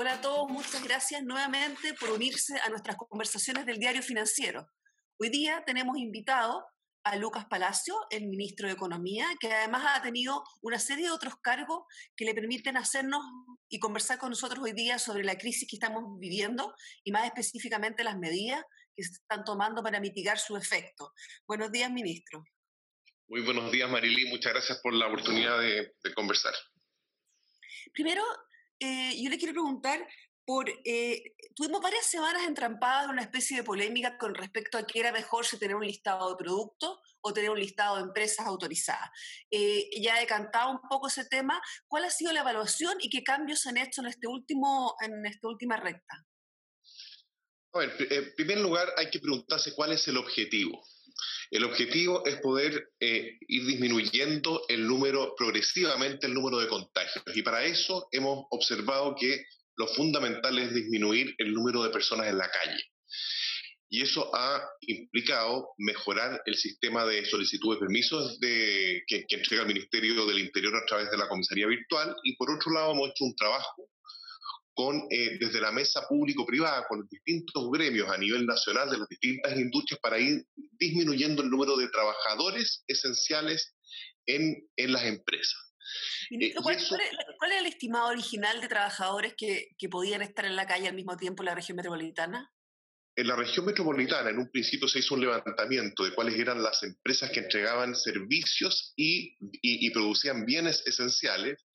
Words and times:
Hola 0.00 0.12
a 0.12 0.20
todos, 0.20 0.48
muchas 0.48 0.84
gracias 0.84 1.24
nuevamente 1.24 1.92
por 1.94 2.12
unirse 2.12 2.56
a 2.60 2.68
nuestras 2.68 2.96
conversaciones 2.96 3.66
del 3.66 3.80
diario 3.80 4.00
financiero. 4.00 4.64
Hoy 5.18 5.28
día 5.28 5.64
tenemos 5.66 5.98
invitado 5.98 6.64
a 7.02 7.16
Lucas 7.16 7.46
Palacio, 7.46 7.96
el 8.10 8.28
ministro 8.28 8.68
de 8.68 8.74
Economía, 8.74 9.26
que 9.40 9.52
además 9.52 9.84
ha 9.88 10.00
tenido 10.00 10.44
una 10.62 10.78
serie 10.78 11.06
de 11.06 11.10
otros 11.10 11.34
cargos 11.42 11.80
que 12.16 12.24
le 12.24 12.32
permiten 12.32 12.76
hacernos 12.76 13.24
y 13.68 13.80
conversar 13.80 14.18
con 14.18 14.30
nosotros 14.30 14.62
hoy 14.62 14.72
día 14.72 15.00
sobre 15.00 15.24
la 15.24 15.36
crisis 15.36 15.68
que 15.68 15.74
estamos 15.74 16.04
viviendo 16.20 16.72
y 17.02 17.10
más 17.10 17.24
específicamente 17.24 18.04
las 18.04 18.18
medidas 18.18 18.62
que 18.94 19.02
se 19.02 19.14
están 19.14 19.42
tomando 19.42 19.82
para 19.82 19.98
mitigar 19.98 20.38
su 20.38 20.56
efecto. 20.56 21.12
Buenos 21.44 21.72
días, 21.72 21.90
ministro. 21.90 22.44
Muy 23.26 23.40
buenos 23.40 23.72
días, 23.72 23.90
Marilí. 23.90 24.26
Muchas 24.26 24.52
gracias 24.52 24.78
por 24.80 24.94
la 24.94 25.08
oportunidad 25.08 25.58
de, 25.58 25.92
conversar. 26.14 26.54
Primero, 27.92 28.22
eh, 28.80 29.20
yo 29.20 29.30
le 29.30 29.38
quiero 29.38 29.52
preguntar 29.52 30.06
por, 30.44 30.66
eh, 30.84 31.34
tuvimos 31.54 31.82
varias 31.82 32.06
semanas 32.06 32.46
entrampadas 32.46 33.04
en 33.04 33.10
una 33.10 33.22
especie 33.22 33.58
de 33.58 33.64
polémica 33.64 34.16
con 34.16 34.34
respecto 34.34 34.78
a 34.78 34.86
qué 34.86 35.00
era 35.00 35.12
mejor 35.12 35.44
si 35.44 35.58
tener 35.58 35.76
un 35.76 35.84
listado 35.84 36.30
de 36.30 36.36
productos 36.36 36.98
o 37.20 37.32
tener 37.34 37.50
un 37.50 37.58
listado 37.58 37.96
de 37.96 38.02
empresas 38.02 38.46
autorizadas. 38.46 39.10
Eh, 39.50 39.90
ya 40.00 40.16
he 40.16 40.20
decantado 40.20 40.70
un 40.70 40.80
poco 40.88 41.08
ese 41.08 41.26
tema. 41.26 41.60
¿Cuál 41.86 42.04
ha 42.04 42.10
sido 42.10 42.32
la 42.32 42.40
evaluación 42.40 42.96
y 43.00 43.10
qué 43.10 43.22
cambios 43.22 43.66
han 43.66 43.76
hecho 43.76 44.00
en, 44.00 44.06
este 44.06 44.26
último, 44.26 44.96
en 45.02 45.26
esta 45.26 45.48
última 45.48 45.76
recta? 45.76 46.26
A 47.74 47.78
ver, 47.80 47.94
en 47.98 48.34
primer 48.34 48.58
lugar 48.60 48.88
hay 48.96 49.10
que 49.10 49.20
preguntarse 49.20 49.74
cuál 49.74 49.92
es 49.92 50.08
el 50.08 50.16
objetivo. 50.16 50.82
El 51.50 51.64
objetivo 51.64 52.24
es 52.26 52.36
poder 52.40 52.90
eh, 53.00 53.38
ir 53.48 53.66
disminuyendo 53.66 54.64
el 54.68 54.86
número, 54.86 55.34
progresivamente 55.36 56.26
el 56.26 56.34
número 56.34 56.58
de 56.58 56.68
contagios. 56.68 57.24
Y 57.34 57.42
para 57.42 57.64
eso 57.64 58.08
hemos 58.12 58.46
observado 58.50 59.14
que 59.18 59.44
lo 59.76 59.86
fundamental 59.88 60.58
es 60.58 60.74
disminuir 60.74 61.34
el 61.38 61.52
número 61.54 61.82
de 61.82 61.90
personas 61.90 62.28
en 62.28 62.38
la 62.38 62.50
calle. 62.50 62.82
Y 63.90 64.02
eso 64.02 64.30
ha 64.34 64.62
implicado 64.82 65.70
mejorar 65.78 66.42
el 66.44 66.56
sistema 66.56 67.06
de 67.06 67.24
solicitud 67.24 67.74
de 67.74 67.80
permisos 67.80 68.38
de, 68.38 69.02
que, 69.06 69.24
entrega 69.30 69.62
el 69.62 69.68
Ministerio 69.68 70.26
del 70.26 70.40
Interior 70.40 70.76
a 70.76 70.84
través 70.84 71.10
de 71.10 71.16
la 71.16 71.28
comisaría 71.28 71.66
virtual. 71.66 72.14
Y 72.22 72.36
por 72.36 72.50
otro 72.50 72.72
lado, 72.72 72.92
hemos 72.92 73.10
hecho 73.10 73.24
un 73.24 73.34
trabajo 73.34 73.88
con, 74.78 75.08
eh, 75.10 75.38
desde 75.40 75.60
la 75.60 75.72
mesa 75.72 76.06
público-privada, 76.08 76.86
con 76.86 77.00
los 77.00 77.10
distintos 77.10 77.68
gremios 77.72 78.08
a 78.10 78.16
nivel 78.16 78.46
nacional 78.46 78.88
de 78.88 78.98
las 78.98 79.08
distintas 79.08 79.58
industrias 79.58 79.98
para 80.00 80.20
ir 80.20 80.46
disminuyendo 80.78 81.42
el 81.42 81.50
número 81.50 81.76
de 81.76 81.88
trabajadores 81.88 82.84
esenciales 82.86 83.74
en, 84.24 84.70
en 84.76 84.92
las 84.92 85.02
empresas. 85.02 85.58
Eh, 86.30 86.54
¿cuál, 86.62 86.76
es, 86.76 86.92
el 87.58 87.66
estimado 87.66 88.06
original 88.06 88.60
de 88.60 88.68
trabajadores 88.68 89.34
que, 89.36 89.70
que, 89.76 89.88
podían 89.88 90.22
estar 90.22 90.44
en 90.44 90.54
la 90.54 90.68
calle 90.68 90.86
al 90.86 90.94
mismo 90.94 91.16
tiempo 91.16 91.42
en 91.42 91.46
la 91.46 91.56
región 91.56 91.74
metropolitana? 91.74 92.48
En 93.16 93.26
la 93.26 93.34
región 93.34 93.66
metropolitana, 93.66 94.30
en 94.30 94.38
un 94.38 94.48
principio 94.48 94.86
se 94.86 95.00
hizo 95.00 95.16
un 95.16 95.22
levantamiento 95.22 96.04
de 96.04 96.12
cuáles 96.12 96.38
eran 96.38 96.62
las 96.62 96.84
empresas 96.84 97.32
que 97.32 97.40
entregaban 97.40 97.96
servicios 97.96 98.92
y, 98.94 99.36
y, 99.40 99.90
producían 99.90 100.46
bienes 100.46 100.86
esenciales, 100.86 101.66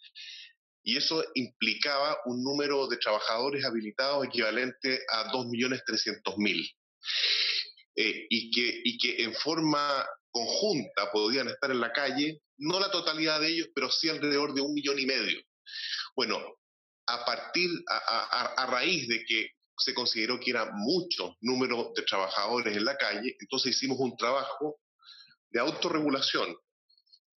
y 0.84 0.98
eso 0.98 1.24
implicaba 1.36 2.18
un 2.26 2.44
número 2.44 2.88
de 2.88 2.98
trabajadores 2.98 3.64
habilitados 3.66 4.26
equivalente 4.26 5.00
a 5.10 5.32
2.300.000. 5.32 6.76
Eh, 7.96 8.26
y, 8.30 8.52
que, 8.52 8.82
y 8.84 8.98
que 8.98 9.24
en 9.24 9.34
forma 9.36 10.06
conjunta 10.32 11.12
podían 11.12 11.48
estar 11.48 11.70
en 11.70 11.80
la 11.80 11.92
calle 11.92 12.42
no 12.58 12.80
la 12.80 12.92
totalidad 12.92 13.40
de 13.40 13.50
ellos, 13.50 13.68
pero 13.76 13.90
sí 13.90 14.10
alrededor 14.10 14.54
de 14.54 14.62
un 14.62 14.74
millón 14.74 15.00
y 15.00 15.06
medio. 15.06 15.40
Bueno, 16.16 16.40
a 17.08 17.26
partir, 17.26 17.70
a, 17.88 18.66
raíz 18.70 19.08
de 19.08 19.24
que 19.26 19.52
se 19.78 19.94
consideró 19.94 20.40
que 20.40 20.52
era 20.52 20.72
mucho 20.74 21.36
número 21.42 21.92
de 21.96 22.04
trabajadores 22.04 22.78
en 22.78 22.86
la 22.86 22.98
calle, 22.98 23.36
entonces 23.40 23.76
hicimos 23.76 24.00
un 24.00 24.16
trabajo 24.16 24.80
de 25.50 25.60
autorregulación 25.60 26.56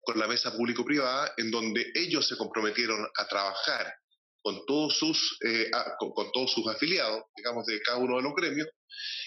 con 0.04 0.20
la 0.20 0.28
mesa 0.28 0.56
público-privada, 0.56 1.34
en 1.38 1.50
donde 1.50 1.92
ellos 1.96 2.28
se 2.28 2.38
comprometieron 2.38 3.08
a 3.18 3.28
trabajar 3.28 3.94
con 4.42 4.66
todos 4.66 4.98
sus, 4.98 5.38
eh, 5.46 5.72
con, 5.98 6.32
todos 6.34 6.52
sus 6.52 6.68
afiliados, 6.68 7.24
digamos, 7.36 7.66
de 7.66 7.82
cada 7.82 7.98
uno 7.98 8.18
de 8.18 8.24
los 8.24 8.36
gremios, 8.36 8.68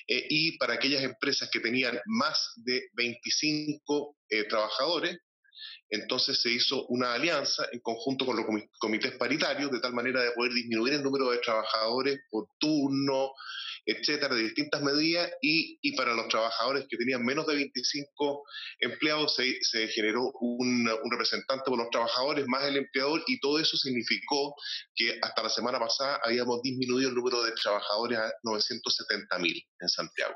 eh, 0.06 0.26
y 0.28 0.58
para 0.58 0.74
aquellas 0.74 1.02
empresas 1.02 1.48
que 1.50 1.60
tenían 1.60 1.98
más 2.04 2.52
de 2.56 2.82
25 2.92 4.16
eh, 4.28 4.44
trabajadores, 4.44 5.18
entonces 5.88 6.40
se 6.40 6.50
hizo 6.50 6.86
una 6.88 7.14
alianza 7.14 7.66
en 7.72 7.80
conjunto 7.80 8.26
con 8.26 8.36
los 8.36 8.46
comités 8.78 9.12
paritarios, 9.12 9.70
de 9.70 9.80
tal 9.80 9.94
manera 9.94 10.22
de 10.22 10.32
poder 10.32 10.52
disminuir 10.52 10.94
el 10.94 11.02
número 11.02 11.30
de 11.30 11.38
trabajadores 11.38 12.18
por 12.28 12.48
turno, 12.58 13.32
etcétera, 13.86 14.34
de 14.34 14.42
distintas 14.42 14.82
medidas, 14.82 15.30
y, 15.40 15.78
y 15.80 15.96
para 15.96 16.12
los 16.14 16.28
trabajadores 16.28 16.86
que 16.88 16.96
tenían 16.96 17.24
menos 17.24 17.46
de 17.46 17.54
25 17.54 18.44
empleados 18.80 19.36
se, 19.36 19.62
se 19.62 19.88
generó 19.88 20.32
un, 20.40 20.88
un, 20.88 21.10
representante 21.10 21.64
por 21.66 21.78
los 21.78 21.88
trabajadores 21.90 22.46
más 22.48 22.64
el 22.64 22.76
empleador, 22.76 23.22
y 23.26 23.38
todo 23.40 23.58
eso 23.60 23.76
significó 23.76 24.54
que 24.94 25.18
hasta 25.22 25.42
la 25.42 25.48
semana 25.48 25.78
pasada 25.78 26.20
habíamos 26.24 26.60
disminuido 26.62 27.10
el 27.10 27.14
número 27.14 27.42
de 27.42 27.52
trabajadores 27.52 28.18
a 28.18 28.32
970 28.42 29.38
mil 29.38 29.62
en 29.80 29.88
Santiago. 29.88 30.34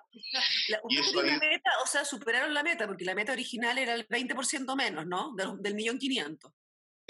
La, 0.69 0.81
y 0.89 0.99
eso 0.99 1.23
meta, 1.23 1.71
o 1.83 1.87
sea, 1.87 2.05
superaron 2.05 2.55
la 2.55 2.63
meta, 2.63 2.87
porque 2.87 3.05
la 3.05 3.15
meta 3.15 3.33
original 3.33 3.79
era 3.79 3.95
el 3.95 4.07
20% 4.07 4.77
menos, 4.77 5.07
¿no? 5.07 5.35
del 5.61 5.75
millón 5.75 5.99
quinientos 5.99 6.53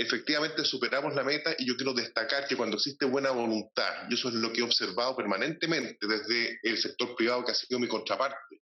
efectivamente 0.01 0.65
superamos 0.65 1.15
la 1.15 1.23
meta 1.23 1.55
y 1.59 1.67
yo 1.67 1.77
quiero 1.77 1.93
destacar 1.93 2.47
que 2.47 2.57
cuando 2.57 2.77
existe 2.77 3.05
buena 3.05 3.31
voluntad, 3.31 4.09
y 4.09 4.15
eso 4.15 4.29
es 4.29 4.35
lo 4.35 4.51
que 4.51 4.61
he 4.61 4.63
observado 4.63 5.15
permanentemente 5.15 6.07
desde 6.07 6.59
el 6.63 6.79
sector 6.79 7.15
privado 7.15 7.45
que 7.45 7.53
ha 7.53 7.55
sido 7.55 7.79
mi 7.79 7.87
contraparte, 7.87 8.63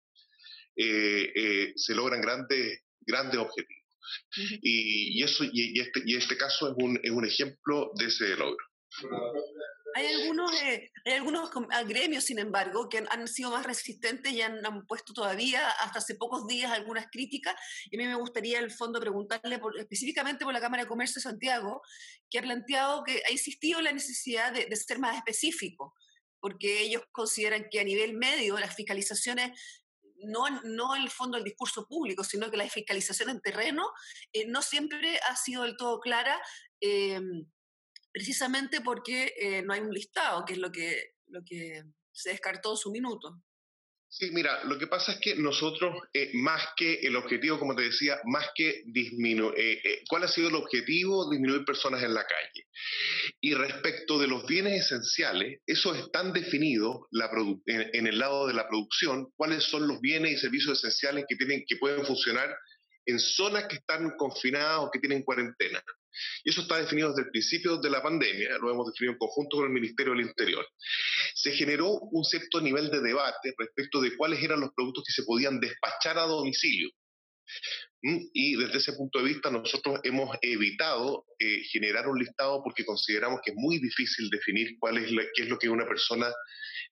eh, 0.75 1.31
eh, 1.35 1.73
se 1.75 1.93
logran 1.93 2.21
grandes, 2.21 2.81
grandes 3.01 3.39
objetivos. 3.39 3.83
y, 4.61 5.21
eso, 5.21 5.43
y, 5.43 5.79
este, 5.79 6.01
y 6.05 6.15
este 6.15 6.37
caso 6.37 6.69
es 6.69 6.73
un, 6.77 6.99
es 7.03 7.11
un 7.11 7.25
ejemplo 7.25 7.91
de 7.95 8.05
ese 8.05 8.35
logro. 8.35 8.65
Hay 9.97 10.13
algunos, 10.13 10.53
eh, 10.61 10.91
hay 11.05 11.13
algunos 11.13 11.49
gremios, 11.87 12.23
sin 12.23 12.37
embargo, 12.37 12.87
que 12.87 13.03
han, 13.09 13.27
sido 13.27 13.49
más 13.49 13.65
resistentes 13.65 14.31
y 14.31 14.43
han, 14.43 14.61
puesto 14.85 15.11
todavía, 15.11 15.67
hasta 15.71 15.97
hace 15.97 16.13
pocos 16.13 16.45
días, 16.45 16.71
algunas 16.71 17.07
críticas. 17.09 17.55
Y 17.89 17.95
a 17.95 17.97
mí 17.97 18.07
me 18.07 18.13
gustaría, 18.13 18.59
en 18.59 18.69
fondo, 18.69 18.99
preguntarle 18.99 19.59
específicamente 19.79 20.45
por 20.45 20.53
la 20.53 20.61
Cámara 20.61 20.83
de 20.83 20.89
Comercio 20.89 21.15
de 21.15 21.23
Santiago, 21.23 21.81
que 22.29 22.37
ha 22.37 22.43
planteado 22.43 23.03
que 23.03 23.23
ha 23.27 23.31
insistido 23.31 23.79
en 23.79 23.85
la 23.85 23.91
necesidad 23.91 24.53
de, 24.53 24.75
ser 24.75 24.99
más 24.99 25.17
específico, 25.17 25.95
porque 26.39 26.81
ellos 26.81 27.01
consideran 27.11 27.65
que 27.71 27.79
a 27.79 27.83
nivel 27.83 28.13
medio 28.13 28.59
las 28.59 28.75
fiscalizaciones 28.75 29.59
no, 30.25 30.43
no 30.63 30.95
el 30.95 31.09
fondo 31.09 31.39
el 31.39 31.43
discurso 31.43 31.87
público, 31.87 32.23
sino 32.23 32.51
que 32.51 32.57
la 32.57 32.69
fiscalización 32.69 33.31
en 33.31 33.41
terreno 33.41 33.89
eh, 34.31 34.45
no 34.45 34.61
siempre 34.61 35.19
ha 35.27 35.35
sido 35.35 35.63
del 35.63 35.75
todo 35.75 35.99
clara. 35.99 36.39
Eh, 36.81 37.19
precisamente 38.17 38.81
porque 38.81 39.31
eh, 39.39 39.61
no 39.61 39.73
hay 39.73 39.81
un 39.81 39.93
listado, 39.93 40.43
que 40.43 40.53
es 40.53 40.59
lo 40.59 40.71
que, 40.71 41.13
lo 41.27 41.43
que 41.45 41.83
se 42.11 42.31
descartó 42.31 42.71
en 42.71 42.77
su 42.77 42.91
minuto. 42.91 43.43
Sí, 44.09 44.31
mira, 44.31 44.63
lo 44.63 44.79
que 44.79 44.87
pasa 44.87 45.11
es 45.11 45.19
que 45.19 45.35
nosotros, 45.35 45.95
eh, 46.13 46.31
más 46.33 46.69
que 46.75 46.95
el 47.01 47.15
objetivo, 47.15 47.59
como 47.59 47.75
te 47.75 47.83
decía, 47.83 48.19
más 48.23 48.47
que 48.55 48.81
disminuir, 48.87 49.53
eh, 49.55 50.03
¿cuál 50.09 50.23
ha 50.23 50.27
sido 50.27 50.47
el 50.47 50.55
objetivo? 50.55 51.29
Disminuir 51.29 51.63
personas 51.63 52.01
en 52.01 52.15
la 52.15 52.25
calle. 52.25 52.67
Y 53.39 53.53
respecto 53.53 54.17
de 54.17 54.27
los 54.27 54.47
bienes 54.47 54.85
esenciales, 54.85 55.61
eso 55.67 55.93
están 55.93 56.33
definidos 56.33 57.01
la 57.11 57.29
en, 57.67 57.89
en, 57.93 58.07
el 58.07 58.17
lado 58.17 58.47
de 58.47 58.55
la 58.55 58.67
producción, 58.67 59.31
cuáles 59.35 59.63
son 59.65 59.87
los 59.87 60.01
bienes 60.01 60.31
y 60.31 60.37
servicios 60.37 60.79
esenciales 60.79 61.25
que, 61.29 61.35
tienen, 61.35 61.65
que 61.67 61.75
pueden 61.75 62.03
funcionar 62.03 62.49
en 63.05 63.19
zonas 63.19 63.67
que 63.67 63.75
están 63.75 64.09
confinadas 64.17 64.79
o 64.79 64.89
que 64.89 64.99
tienen 64.99 65.21
cuarentena. 65.21 65.83
Y 66.43 66.49
eso 66.49 66.61
está 66.61 66.77
definido 66.77 67.09
desde 67.09 67.23
el 67.23 67.31
principio 67.31 67.77
de 67.77 67.89
la 67.89 68.01
pandemia, 68.01 68.57
lo 68.59 68.71
hemos 68.71 68.87
definido 68.87 69.13
en 69.13 69.19
conjunto 69.19 69.57
con 69.57 69.65
el 69.67 69.73
Ministerio 69.73 70.13
del 70.13 70.27
Interior. 70.27 70.67
Se 71.33 71.51
generó 71.51 71.91
un 71.91 72.23
cierto 72.23 72.61
nivel 72.61 72.89
de 72.89 73.01
debate 73.01 73.53
respecto 73.57 74.01
de 74.01 74.15
cuáles 74.15 74.43
eran 74.43 74.61
los 74.61 74.71
productos 74.75 75.03
que 75.05 75.13
se 75.13 75.23
podían 75.23 75.59
despachar 75.59 76.17
a 76.17 76.23
domicilio. 76.23 76.89
¿Mm? 78.03 78.17
Y 78.33 78.55
desde 78.57 78.77
ese 78.77 78.93
punto 78.93 79.19
de 79.19 79.25
vista 79.25 79.49
nosotros 79.49 79.99
hemos 80.03 80.37
evitado 80.41 81.25
eh, 81.39 81.63
generar 81.71 82.07
un 82.07 82.19
listado 82.19 82.61
porque 82.63 82.85
consideramos 82.85 83.39
que 83.43 83.51
es 83.51 83.57
muy 83.57 83.79
difícil 83.79 84.29
definir 84.29 84.77
cuál 84.79 84.97
es 84.97 85.09
qué 85.35 85.43
es 85.43 85.49
lo 85.49 85.57
que 85.57 85.69
una 85.69 85.87
persona 85.87 86.31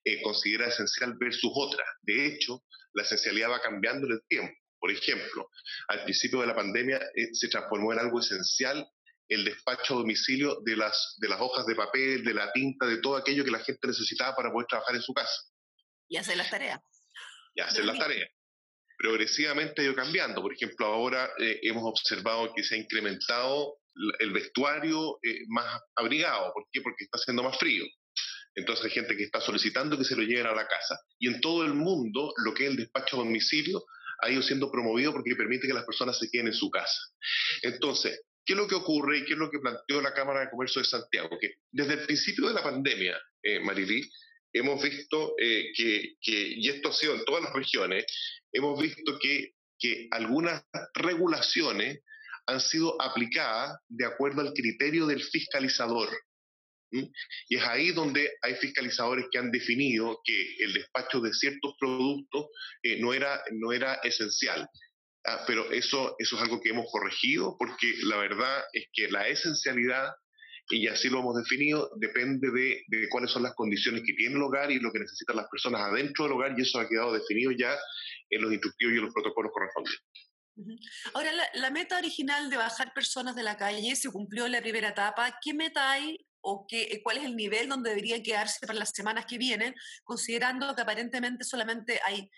eh, 0.04 0.20
considera 0.22 0.66
esencial 0.66 1.16
versus 1.18 1.50
otra. 1.54 1.84
De 2.02 2.26
hecho, 2.26 2.64
la 2.94 3.02
esencialidad 3.02 3.50
va 3.50 3.60
cambiando 3.60 4.06
en 4.06 4.14
el 4.14 4.22
tiempo. 4.28 4.54
Por 4.78 4.90
ejemplo, 4.90 5.48
al 5.88 6.04
principio 6.04 6.40
de 6.40 6.46
la 6.48 6.54
pandemia 6.54 6.98
eh, 7.14 7.28
se 7.32 7.48
transformó 7.48 7.92
en 7.92 8.00
algo 8.00 8.20
esencial 8.20 8.86
el 9.28 9.44
despacho 9.44 9.94
a 9.94 9.98
domicilio 9.98 10.58
de 10.64 10.76
las, 10.76 11.16
de 11.18 11.28
las 11.28 11.40
hojas 11.40 11.66
de 11.66 11.74
papel, 11.74 12.24
de 12.24 12.34
la 12.34 12.52
tinta, 12.52 12.86
de 12.86 12.98
todo 12.98 13.16
aquello 13.16 13.44
que 13.44 13.50
la 13.50 13.60
gente 13.60 13.88
necesitaba 13.88 14.36
para 14.36 14.52
poder 14.52 14.66
trabajar 14.68 14.94
en 14.94 15.02
su 15.02 15.12
casa. 15.12 15.34
Y 16.08 16.16
hacer 16.16 16.36
las 16.36 16.50
tareas. 16.50 16.80
Y 17.54 17.60
hacer 17.60 17.84
las 17.84 17.98
tareas. 17.98 18.28
Progresivamente 18.98 19.82
ha 19.82 19.84
ido 19.84 19.94
cambiando. 19.94 20.40
Por 20.40 20.52
ejemplo, 20.54 20.86
ahora 20.86 21.30
eh, 21.38 21.60
hemos 21.62 21.84
observado 21.84 22.52
que 22.54 22.62
se 22.62 22.76
ha 22.76 22.78
incrementado 22.78 23.78
el 24.18 24.32
vestuario 24.32 25.18
eh, 25.22 25.40
más 25.48 25.80
abrigado. 25.96 26.52
¿Por 26.52 26.66
qué? 26.70 26.80
Porque 26.80 27.04
está 27.04 27.18
haciendo 27.18 27.42
más 27.42 27.58
frío. 27.58 27.84
Entonces 28.54 28.86
hay 28.86 28.90
gente 28.90 29.16
que 29.16 29.24
está 29.24 29.40
solicitando 29.40 29.98
que 29.98 30.04
se 30.04 30.16
lo 30.16 30.22
lleven 30.22 30.46
a 30.46 30.54
la 30.54 30.66
casa. 30.66 30.98
Y 31.18 31.28
en 31.28 31.40
todo 31.40 31.64
el 31.64 31.74
mundo, 31.74 32.32
lo 32.44 32.54
que 32.54 32.64
es 32.64 32.70
el 32.70 32.76
despacho 32.76 33.16
a 33.16 33.24
domicilio 33.24 33.84
ha 34.22 34.30
ido 34.30 34.42
siendo 34.42 34.70
promovido 34.70 35.12
porque 35.12 35.36
permite 35.36 35.66
que 35.66 35.74
las 35.74 35.84
personas 35.84 36.18
se 36.18 36.30
queden 36.30 36.48
en 36.48 36.54
su 36.54 36.70
casa. 36.70 36.98
Entonces, 37.62 38.22
¿qué 38.46 38.52
es 38.52 38.56
lo 38.56 38.68
que 38.68 38.76
ocurre 38.76 39.18
y 39.18 39.24
qué 39.24 39.32
es 39.32 39.38
lo 39.38 39.50
que 39.50 39.58
planteó 39.58 40.00
la 40.00 40.14
Cámara 40.14 40.40
de 40.40 40.50
Comercio 40.50 40.80
de 40.80 40.88
Santiago? 40.88 41.36
Que 41.38 41.56
desde 41.72 41.94
el 41.94 42.06
principio 42.06 42.48
de 42.48 42.54
la 42.54 42.62
pandemia, 42.62 43.20
eh, 43.42 43.60
hemos 44.52 44.82
visto 44.82 45.34
eh, 45.38 45.72
que, 45.76 46.16
y 46.22 46.68
esto 46.68 46.88
ha 46.88 46.92
sido 46.92 47.14
en 47.14 47.24
todas 47.24 47.42
las 47.42 47.52
regiones, 47.52 48.06
hemos 48.52 48.80
visto 48.80 49.18
que, 49.20 49.54
que 49.78 50.08
algunas 50.12 50.62
regulaciones 50.94 52.00
han 52.46 52.60
sido 52.60 53.00
aplicadas 53.02 53.78
de 53.88 54.06
acuerdo 54.06 54.40
al 54.40 54.52
criterio 54.52 55.06
del 55.06 55.22
fiscalizador. 55.22 56.08
Y 57.48 57.56
es 57.56 57.62
ahí 57.64 57.90
donde 57.90 58.30
hay 58.42 58.54
fiscalizadores 58.54 59.26
que 59.30 59.38
han 59.38 59.50
definido 59.50 60.20
que 60.24 60.56
el 60.60 60.72
despacho 60.72 61.20
de 61.20 61.34
ciertos 61.34 61.74
productos 61.78 62.46
eh, 62.82 62.98
no, 63.00 63.12
era, 63.12 63.42
no 63.52 63.72
era 63.72 63.94
esencial. 64.04 64.68
Ah, 65.26 65.42
pero 65.46 65.70
eso, 65.72 66.14
eso 66.18 66.36
es 66.36 66.42
algo 66.42 66.60
que 66.60 66.70
hemos 66.70 66.86
corregido 66.90 67.56
porque 67.58 67.92
la 68.04 68.16
verdad 68.16 68.64
es 68.72 68.86
que 68.92 69.08
la 69.08 69.26
esencialidad, 69.26 70.12
y 70.68 70.86
así 70.86 71.08
lo 71.08 71.18
hemos 71.18 71.36
definido, 71.36 71.90
depende 71.96 72.50
de, 72.50 72.84
de, 72.86 73.08
cuáles 73.08 73.32
son 73.32 73.42
las 73.42 73.54
condiciones 73.54 74.02
que 74.06 74.14
tiene 74.14 74.36
el 74.36 74.42
hogar 74.42 74.70
y 74.70 74.78
lo 74.78 74.92
que 74.92 75.00
necesitan 75.00 75.36
las 75.36 75.48
personas 75.48 75.80
adentro 75.80 76.24
del 76.24 76.34
hogar 76.34 76.54
y 76.56 76.62
eso 76.62 76.78
ha 76.78 76.88
quedado 76.88 77.12
definido 77.12 77.50
ya 77.50 77.76
en 78.30 78.42
los 78.42 78.52
instructivos 78.52 78.94
y 78.94 78.98
en 78.98 79.04
los 79.04 79.14
protocolos 79.14 79.52
correspondientes. 79.52 80.04
Ahora, 81.12 81.32
la, 81.32 81.44
la, 81.54 81.70
meta 81.70 81.98
original 81.98 82.48
de 82.48 82.56
bajar 82.56 82.94
personas 82.94 83.36
de 83.36 83.42
la 83.42 83.58
calle 83.58 83.94
se 83.94 84.10
cumplió 84.10 84.46
en 84.46 84.52
la 84.52 84.62
primera 84.62 84.88
etapa. 84.88 85.38
¿Qué 85.42 85.52
meta 85.52 85.90
hay 85.90 86.16
o 86.40 86.64
qué, 86.68 86.82
eh, 86.84 87.02
cuál 87.02 87.18
es 87.18 87.24
el 87.24 87.36
nivel 87.36 87.68
donde 87.68 87.90
debería 87.90 88.22
quedarse 88.22 88.64
para 88.64 88.78
las 88.78 88.90
semanas 88.90 89.26
que 89.26 89.36
vienen, 89.36 89.74
considerando 90.04 90.74
que 90.74 90.82
aparentemente 90.82 91.44
solamente 91.44 92.00
hay 92.06 92.30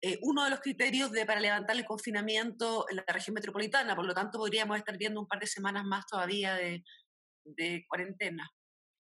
eh, 0.00 0.18
uno 0.22 0.44
de 0.44 0.50
los 0.50 0.60
criterios 0.60 1.10
de, 1.10 1.26
para 1.26 1.40
levantar 1.40 1.76
el 1.76 1.84
confinamiento 1.84 2.86
en 2.88 2.96
la 2.96 3.04
región 3.06 3.34
metropolitana, 3.34 3.96
por 3.96 4.06
lo 4.06 4.14
tanto 4.14 4.38
podríamos 4.38 4.78
estar 4.78 4.96
viendo 4.96 5.20
un 5.20 5.26
par 5.26 5.40
de 5.40 5.46
semanas 5.46 5.84
más 5.84 6.06
todavía 6.06 6.54
de, 6.54 6.82
cuarentena. 7.88 8.48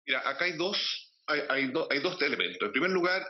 Mira, 0.07 0.29
acá 0.29 0.47
hay 0.47 0.57
dos, 0.57 1.15
hay 1.27 1.71
dos 1.71 2.21
elementos. 2.21 2.67
En 2.67 2.73
primer 2.73 2.91
lugar, 2.91 3.23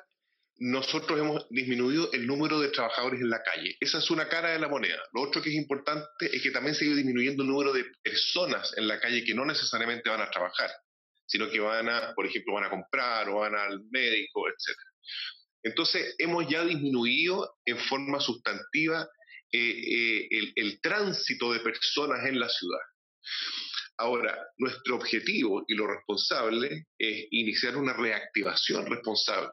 nosotros 0.57 1.19
hemos 1.21 1.47
disminuido 1.51 2.11
el 2.13 2.27
número 2.27 2.61
de 2.61 2.69
trabajadores 2.69 3.21
en 3.21 3.29
la 3.29 3.43
calle. 3.43 3.77
Esa 3.79 3.99
es 3.99 4.11
una 4.11 4.29
cara 4.29 4.51
de 4.51 4.59
la 4.59 4.69
moneda. 4.69 5.03
Lo 5.13 5.23
otro 5.23 5.43
que 5.43 5.51
es 5.51 5.55
importante 5.55 6.07
es 6.21 6.43
que 6.43 6.51
también 6.51 6.75
se 6.75 6.85
ha 6.85 6.89
ido 6.89 6.97
disminuyendo 6.97 7.43
el 7.43 7.51
número 7.51 7.73
de 7.73 7.85
personas 8.03 8.73
en 8.77 8.89
la 8.89 8.99
calle 8.99 9.25
que 9.25 9.35
no 9.35 9.45
necesariamente 9.45 10.09
van 10.09 10.23
a 10.23 10.31
trabajar 10.31 10.71
sino 11.33 11.49
que 11.49 11.61
van 11.61 11.89
a, 11.89 12.15
por 12.15 12.27
ejemplo, 12.27 12.53
van 12.53 12.65
a 12.65 12.71
comprar 12.71 13.27
o 13.31 13.37
van 13.37 13.55
al 13.55 13.83
médico, 13.91 14.47
etc. 14.49 14.77
Entonces, 15.63 16.15
hemos 16.19 16.49
ya 16.49 16.65
disminuido 16.65 17.57
en 17.65 17.79
forma 17.79 18.21
sustantiva 18.21 19.09
eh, 19.53 20.29
eh, 20.31 20.53
el, 20.57 20.81
tránsito 20.81 21.53
de 21.53 21.61
personas 21.61 22.27
en 22.27 22.41
la 22.41 22.49
ciudad. 22.49 22.81
Ahora, 23.99 24.37
nuestro 24.57 24.97
objetivo 24.97 25.63
y 25.69 25.75
lo 25.75 25.87
responsable 25.87 26.87
es 26.99 27.27
iniciar 27.31 27.77
una 27.77 27.93
reactivación 27.93 28.87
responsable. 28.87 29.53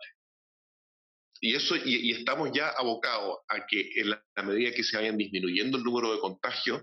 Y, 1.42 1.56
eso, 1.56 1.76
y, 1.76 2.12
estamos 2.12 2.52
ya 2.54 2.70
abocados 2.70 3.40
a 3.48 3.66
que 3.68 3.90
en 3.96 4.12
la, 4.12 4.26
la, 4.36 4.44
medida 4.44 4.74
que 4.74 4.84
se 4.84 4.98
vayan 4.98 5.18
disminuyendo 5.18 5.78
el 5.78 5.84
número 5.84 6.14
de 6.14 6.20
contagios, 6.20 6.82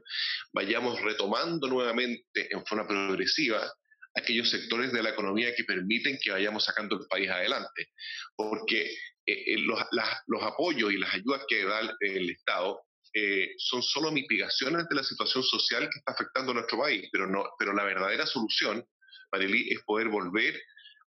vayamos 0.53 1.01
retomando 1.01 1.69
nuevamente 1.69 2.49
en 2.51 2.65
forma 2.65 2.87
progresiva 2.87 3.67
aquellos 4.15 4.51
sectores 4.51 4.93
de 4.93 5.03
la 5.03 5.11
economía 5.11 5.55
que 5.55 5.65
permiten 5.65 6.19
que 6.23 6.31
vayamos 6.31 6.65
sacando 6.65 6.97
el 6.97 7.07
país 7.07 7.29
adelante. 7.31 7.91
Porque 8.35 8.95
eh, 9.27 9.55
eh, 9.55 9.59
los, 9.59 9.81
los, 10.27 10.43
apoyos 10.43 10.93
y 10.93 10.99
las 10.99 11.13
ayudas 11.15 11.45
que 11.49 11.65
da 11.65 11.81
el, 11.81 11.97
el 12.01 12.31
Estado 12.31 12.87
eh, 13.13 13.55
son 13.57 13.83
solo 13.83 14.13
mitigaciones 14.13 14.87
de 14.89 14.95
la 14.95 15.03
situación 15.03 15.43
social 15.43 15.89
que 15.91 15.99
está 15.99 16.13
afectando 16.13 16.53
a 16.53 16.57
nuestro 16.57 16.79
país, 16.79 17.09
pero, 17.11 17.27
no, 17.27 17.45
pero 17.59 17.73
la 17.73 17.83
verdadera 17.83 18.27
solución, 18.27 18.87
Marily, 19.33 19.73
es 19.73 19.83
poder 19.85 20.09
volver 20.09 20.61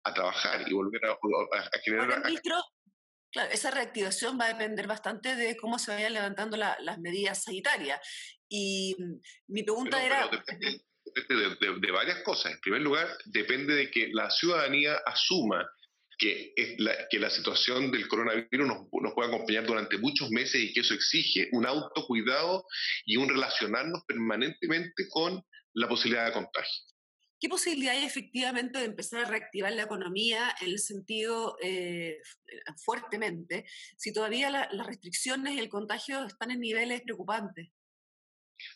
a 0.03 0.13
trabajar 0.13 0.63
y 0.67 0.73
volver 0.73 1.05
a, 1.05 1.11
a, 1.11 1.59
a 1.59 1.79
generar... 1.83 2.23
Ministro, 2.23 2.55
claro, 3.29 3.51
esa 3.51 3.71
reactivación 3.71 4.39
va 4.39 4.45
a 4.45 4.53
depender 4.53 4.87
bastante 4.87 5.35
de 5.35 5.57
cómo 5.57 5.77
se 5.77 5.91
vayan 5.91 6.13
levantando 6.13 6.55
la, 6.55 6.77
las 6.79 6.97
medidas 6.97 7.43
sanitarias. 7.43 7.99
Y 8.47 8.95
mm, 8.97 9.19
mi 9.49 9.63
pregunta 9.63 9.97
pero, 9.97 10.15
era... 10.15 10.29
Pero 10.29 10.43
depende, 10.43 10.79
de, 11.35 11.73
de, 11.73 11.79
de, 11.79 11.91
varias 11.91 12.23
cosas. 12.23 12.53
En 12.53 12.59
primer 12.61 12.81
lugar, 12.81 13.07
depende 13.25 13.75
de 13.75 13.91
que 13.91 14.07
la 14.13 14.31
ciudadanía 14.31 14.95
asuma 15.05 15.69
que, 16.17 16.53
es 16.55 16.79
la, 16.79 16.93
que 17.09 17.19
la 17.19 17.29
situación 17.29 17.91
del 17.91 18.07
coronavirus 18.07 18.67
nos, 18.67 18.87
nos, 18.91 19.13
puede 19.13 19.29
acompañar 19.29 19.65
durante 19.65 19.97
muchos 19.97 20.29
meses 20.31 20.61
y 20.61 20.73
que 20.73 20.81
eso 20.81 20.93
exige 20.93 21.49
un 21.51 21.65
autocuidado 21.65 22.65
y 23.05 23.17
un 23.17 23.29
relacionarnos 23.29 24.03
permanentemente 24.07 25.07
con 25.09 25.43
la 25.73 25.87
posibilidad 25.87 26.25
de 26.25 26.33
contagio. 26.33 26.83
¿Qué 27.39 27.49
posibilidad 27.49 27.93
hay 27.93 28.03
efectivamente 28.03 28.79
de 28.79 28.85
empezar 28.85 29.23
a 29.23 29.29
reactivar 29.29 29.71
la 29.73 29.83
economía 29.83 30.55
en 30.59 30.69
el 30.69 30.79
sentido 30.79 31.55
eh, 31.61 32.17
fuertemente 32.83 33.65
si 33.95 34.11
todavía 34.11 34.49
la, 34.49 34.67
las 34.71 34.87
restricciones 34.87 35.53
y 35.53 35.59
el 35.59 35.69
contagio 35.69 36.25
están 36.25 36.49
en 36.49 36.61
niveles 36.61 37.01
preocupantes? 37.01 37.69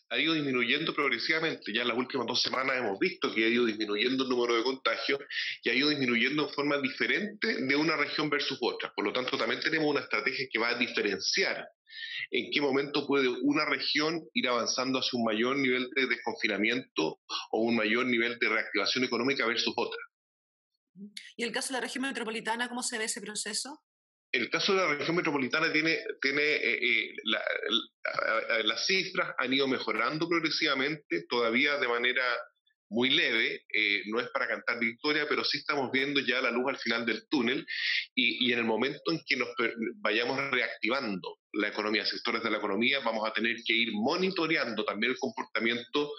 Ha 0.09 0.17
ido 0.17 0.33
disminuyendo 0.33 0.93
progresivamente. 0.93 1.73
Ya 1.73 1.81
en 1.81 1.87
las 1.87 1.97
últimas 1.97 2.27
dos 2.27 2.41
semanas 2.41 2.77
hemos 2.77 2.99
visto 2.99 3.33
que 3.33 3.45
ha 3.45 3.47
ido 3.47 3.65
disminuyendo 3.65 4.23
el 4.23 4.29
número 4.29 4.55
de 4.55 4.63
contagios 4.63 5.19
y 5.63 5.69
ha 5.69 5.73
ido 5.73 5.89
disminuyendo 5.89 6.47
en 6.47 6.53
forma 6.53 6.77
diferente 6.79 7.65
de 7.65 7.75
una 7.75 7.95
región 7.95 8.29
versus 8.29 8.57
otra. 8.61 8.93
Por 8.95 9.05
lo 9.05 9.13
tanto, 9.13 9.37
también 9.37 9.61
tenemos 9.61 9.89
una 9.89 10.01
estrategia 10.01 10.47
que 10.51 10.59
va 10.59 10.69
a 10.69 10.75
diferenciar 10.75 11.67
en 12.31 12.51
qué 12.51 12.61
momento 12.61 13.05
puede 13.05 13.27
una 13.27 13.65
región 13.65 14.21
ir 14.33 14.47
avanzando 14.47 14.99
hacia 14.99 15.17
un 15.17 15.25
mayor 15.25 15.57
nivel 15.57 15.89
de 15.95 16.07
desconfinamiento 16.07 17.19
o 17.51 17.61
un 17.61 17.75
mayor 17.75 18.05
nivel 18.05 18.37
de 18.39 18.49
reactivación 18.49 19.03
económica 19.03 19.45
versus 19.45 19.73
otra. 19.75 19.99
¿Y 21.35 21.43
el 21.43 21.51
caso 21.51 21.69
de 21.69 21.73
la 21.73 21.81
región 21.81 22.03
metropolitana, 22.03 22.69
cómo 22.69 22.83
se 22.83 22.97
ve 22.97 23.05
ese 23.05 23.21
proceso? 23.21 23.81
El 24.31 24.49
caso 24.49 24.73
de 24.73 24.79
la 24.79 24.95
región 24.95 25.15
metropolitana 25.15 25.71
tiene, 25.71 25.99
tiene 26.21 26.41
eh, 26.41 26.79
eh, 26.81 27.13
la, 27.25 27.41
la, 28.49 28.63
las 28.63 28.85
cifras 28.85 29.33
han 29.37 29.53
ido 29.53 29.67
mejorando 29.67 30.27
progresivamente, 30.27 31.25
todavía 31.27 31.77
de 31.77 31.87
manera 31.87 32.23
muy 32.91 33.09
leve, 33.09 33.63
eh, 33.73 34.03
no 34.07 34.19
es 34.19 34.27
para 34.29 34.47
cantar 34.47 34.77
victoria, 34.77 35.25
pero 35.27 35.45
sí 35.45 35.59
estamos 35.59 35.91
viendo 35.91 36.19
ya 36.19 36.41
la 36.41 36.51
luz 36.51 36.65
al 36.67 36.77
final 36.77 37.05
del 37.05 37.25
túnel 37.29 37.65
y, 38.13 38.45
y 38.45 38.51
en 38.51 38.59
el 38.59 38.65
momento 38.65 39.11
en 39.11 39.21
que 39.25 39.37
nos 39.37 39.47
vayamos 40.01 40.37
reactivando 40.51 41.37
la 41.53 41.69
economía, 41.69 42.05
sectores 42.05 42.43
de 42.43 42.51
la 42.51 42.57
economía, 42.57 42.99
vamos 42.99 43.27
a 43.27 43.31
tener 43.31 43.55
que 43.65 43.73
ir 43.73 43.91
monitoreando 43.93 44.83
también 44.83 45.13
el 45.13 45.19
comportamiento 45.19 46.11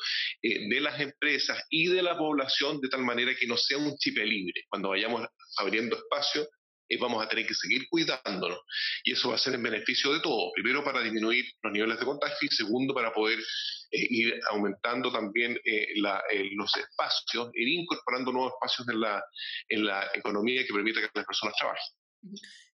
eh, 0.42 0.66
de 0.68 0.80
las 0.80 0.98
empresas 0.98 1.62
y 1.68 1.88
de 1.88 2.02
la 2.02 2.16
población 2.16 2.80
de 2.80 2.88
tal 2.88 3.02
manera 3.02 3.34
que 3.38 3.46
no 3.46 3.58
sea 3.58 3.76
un 3.76 3.94
chip 3.98 4.16
libre. 4.16 4.64
Cuando 4.68 4.90
vayamos 4.90 5.26
abriendo 5.58 5.96
espacio, 5.96 6.48
vamos 7.00 7.24
a 7.24 7.28
tener 7.28 7.46
que 7.46 7.54
seguir 7.54 7.86
cuidándonos. 7.88 8.60
Y 9.04 9.12
eso 9.12 9.30
va 9.30 9.36
a 9.36 9.38
ser 9.38 9.54
en 9.54 9.62
beneficio 9.62 10.12
de 10.12 10.20
todos. 10.20 10.52
Primero, 10.54 10.84
para 10.84 11.02
disminuir 11.02 11.44
los 11.62 11.72
niveles 11.72 11.98
de 11.98 12.04
contagio 12.04 12.48
y 12.50 12.54
segundo, 12.54 12.94
para 12.94 13.12
poder 13.12 13.38
eh, 13.38 14.06
ir 14.10 14.40
aumentando 14.50 15.12
también 15.12 15.58
eh, 15.64 15.86
eh, 15.94 16.50
los 16.54 16.76
espacios, 16.76 17.50
ir 17.54 17.68
incorporando 17.68 18.32
nuevos 18.32 18.52
espacios 18.54 18.88
en 18.88 19.00
la, 19.00 19.22
en 19.68 19.84
la 19.84 20.10
economía 20.14 20.64
que 20.66 20.72
permita 20.72 21.00
que 21.00 21.10
las 21.14 21.26
personas 21.26 21.54
trabajen. 21.58 21.84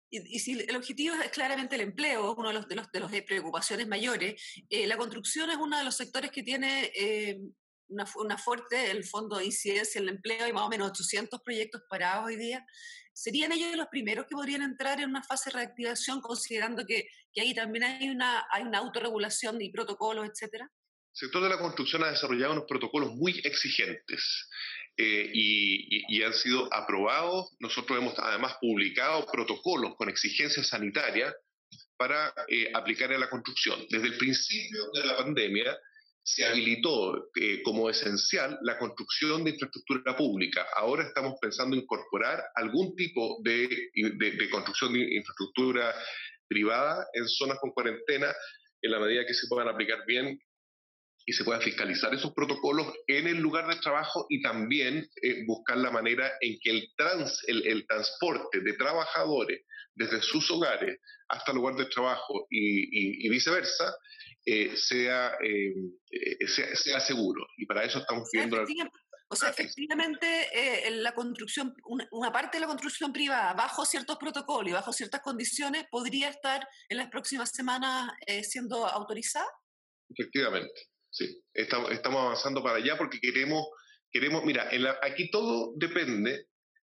Y, 0.10 0.40
si 0.40 0.60
el 0.60 0.76
objetivo 0.76 1.16
es 1.16 1.32
claramente 1.32 1.76
el 1.76 1.82
empleo, 1.82 2.36
uno 2.36 2.50
de 2.50 2.54
los 2.54 2.68
de 2.68 2.76
los, 2.76 2.92
de 2.92 3.00
los 3.00 3.12
preocupaciones 3.24 3.88
mayores, 3.88 4.40
la 4.70 4.96
construcción 4.96 5.50
es 5.50 5.58
uno 5.58 5.76
de 5.76 5.84
los 5.84 5.98
sectores 5.98 6.30
que 6.30 6.44
tiene 6.44 6.92
una, 7.88 8.06
una, 8.16 8.38
fuerte, 8.38 8.92
el 8.92 9.04
fondo 9.04 9.38
de 9.38 9.46
incidencia 9.46 10.00
en 10.00 10.08
el 10.08 10.16
empleo, 10.16 10.46
hay 10.46 10.54
más 10.54 10.64
o 10.64 10.70
menos 10.70 10.90
800 10.90 11.42
proyectos 11.44 11.82
parados 11.90 12.26
hoy 12.28 12.38
día. 12.38 12.66
¿Serían 13.14 13.52
ellos 13.52 13.76
los 13.76 13.88
primeros 13.88 14.26
que 14.26 14.36
podrían 14.36 14.64
entrar 14.64 15.00
en 15.00 15.10
una 15.10 15.24
fase 15.24 15.50
de 15.50 15.58
reactivación, 15.58 16.22
considerando 16.22 16.86
que, 16.86 17.08
que 17.32 17.42
ahí 17.42 17.54
también 17.54 17.84
hay 17.84 18.10
una, 18.10 18.46
hay 18.52 18.64
una 18.64 18.80
autorregulación 18.80 19.62
y 19.62 19.72
protocolos, 19.72 20.28
etcétera? 20.28 20.66
El 20.66 21.28
sector 21.28 21.44
de 21.44 21.50
la 21.50 21.60
construcción 21.60 22.04
ha 22.04 22.10
desarrollado 22.10 22.54
unos 22.54 22.66
protocolos 22.68 23.14
muy 23.14 23.40
exigentes 23.44 24.50
eh, 24.98 25.30
y, 25.32 25.98
y, 25.98 26.18
y, 26.18 26.24
han 26.24 26.34
sido 26.34 26.74
aprobados. 26.74 27.56
Nosotros 27.60 28.00
hemos 28.00 28.18
además 28.18 28.56
publicado 28.60 29.26
protocolos 29.32 29.96
con 29.96 30.10
exigencias 30.10 30.68
sanitarias 30.68 31.34
para 31.98 32.34
eh, 32.48 32.72
aplicar 32.74 33.12
en 33.12 33.20
la 33.20 33.30
construcción. 33.30 33.86
Desde 33.90 34.08
el 34.08 34.18
principio 34.18 34.92
de 34.94 35.06
la 35.06 35.18
pandemia, 35.18 35.78
se 36.24 36.46
habilitó 36.46 37.30
eh, 37.36 37.62
como 37.64 37.90
esencial 37.90 38.58
la 38.62 38.80
construcción 38.80 39.44
de 39.44 39.52
infraestructura 39.52 40.16
pública. 40.16 40.66
Ahora 40.78 41.04
estamos 41.04 41.36
pensando 41.42 41.76
en 41.76 41.84
incorporar 41.84 42.42
algún 42.56 42.96
tipo 42.96 43.40
de, 43.44 43.90
de, 43.94 44.32
de, 44.32 44.50
construcción 44.50 44.94
de 44.94 45.02
infraestructura 45.16 45.94
privada 46.48 47.06
en 47.14 47.28
zonas 47.28 47.58
con 47.60 47.72
cuarentena 47.72 48.34
en 48.82 48.92
la 48.92 49.00
medida 49.00 49.26
que 49.26 49.34
se 49.34 49.48
puedan 49.48 49.68
aplicar 49.68 50.06
bien 50.08 50.40
y 51.26 51.34
se 51.34 51.44
pueda 51.44 51.62
fiscalizar 51.62 52.14
esos 52.14 52.34
protocolos 52.34 52.94
en 53.08 53.28
el 53.28 53.38
lugar 53.38 53.68
de 53.68 53.80
trabajo 53.80 54.26
y 54.30 54.42
también 54.42 55.08
eh, 55.22 55.46
buscar 55.46 55.78
la 55.78 55.92
manera 55.92 56.32
en 56.42 56.58
que 56.62 56.72
el, 56.72 56.94
trans, 56.98 57.40
el, 57.48 57.86
transporte 57.88 58.60
de 58.60 58.74
trabajadores 58.74 59.62
desde 59.96 60.22
sus 60.22 60.50
hogares 60.52 61.00
hasta 61.30 61.52
el 61.52 61.58
lugar 61.58 61.76
de 61.76 61.86
trabajo 61.86 62.48
y, 62.50 63.30
viceversa 63.30 63.96
eh, 64.46 64.76
sea, 64.76 65.38
eh, 65.44 65.74
sea, 66.48 66.76
sea, 66.76 67.00
seguro. 67.00 67.46
Y 67.58 67.66
para 67.66 67.84
eso 67.84 68.00
estamos 68.00 68.28
pidiendo... 68.32 68.66
O 69.30 69.36
sea, 69.36 69.50
efectivamente, 69.50 70.28
la 70.92 71.16
construcción, 71.16 71.74
una, 72.12 72.32
parte 72.32 72.58
de 72.58 72.62
la 72.62 72.68
construcción 72.68 73.12
privada, 73.12 73.54
bajo 73.54 73.84
ciertos 73.84 74.18
protocolos 74.18 74.70
y 74.70 74.74
bajo 74.74 74.94
ciertas 74.94 75.22
condiciones, 75.22 75.86
podría 75.90 76.30
estar 76.30 76.68
en 76.88 76.98
las 76.98 77.10
próximas 77.10 77.50
semanas 77.50 78.12
siendo 78.44 78.86
autorizada. 78.86 79.50
Efectivamente. 80.10 80.93
Sí, 81.14 81.44
estamos, 81.54 81.92
estamos 81.92 82.22
avanzando 82.22 82.64
para 82.64 82.78
allá 82.78 82.98
porque 82.98 83.20
queremos, 83.20 83.68
queremos 84.12 84.44
mira, 84.44 84.68
aquí 85.04 85.30
todo 85.30 85.72
depende 85.76 86.48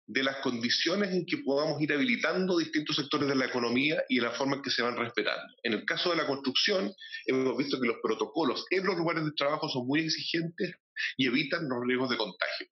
de 0.07 0.23
las 0.23 0.37
condiciones 0.37 1.13
en 1.13 1.27
que 1.27 1.39
podamos 1.39 1.83
ir 1.83 1.93
habilitando 1.93 2.57
distintos 2.57 2.97
sectores 2.97 3.29
de 3.29 3.35
la 3.35 3.45
economía 3.45 4.03
y 4.09 4.17
de 4.17 4.23
la 4.23 4.31
forma 4.31 4.57
en 4.57 4.63
que 4.63 4.71
se 4.71 4.81
van 4.81 4.97
respetando. 4.97 5.53
En 5.65 5.75
el 5.75 5.85
caso 5.85 6.11
de 6.11 6.17
la 6.17 6.27
construcción, 6.27 6.95
hemos 7.27 7.59
visto 7.59 7.79
que 7.79 7.89
los 7.89 7.99
protocolos 8.03 8.65
en 8.71 8.87
los 8.87 8.97
lugares 8.97 9.23
de 9.25 9.33
trabajo 9.33 9.69
son 9.69 9.87
muy 9.87 10.01
exigentes 10.01 10.73
y 11.19 11.27
evitan 11.27 11.69
los 11.69 11.85
riesgos 11.87 12.09
de 12.09 12.17
contagio. 12.17 12.69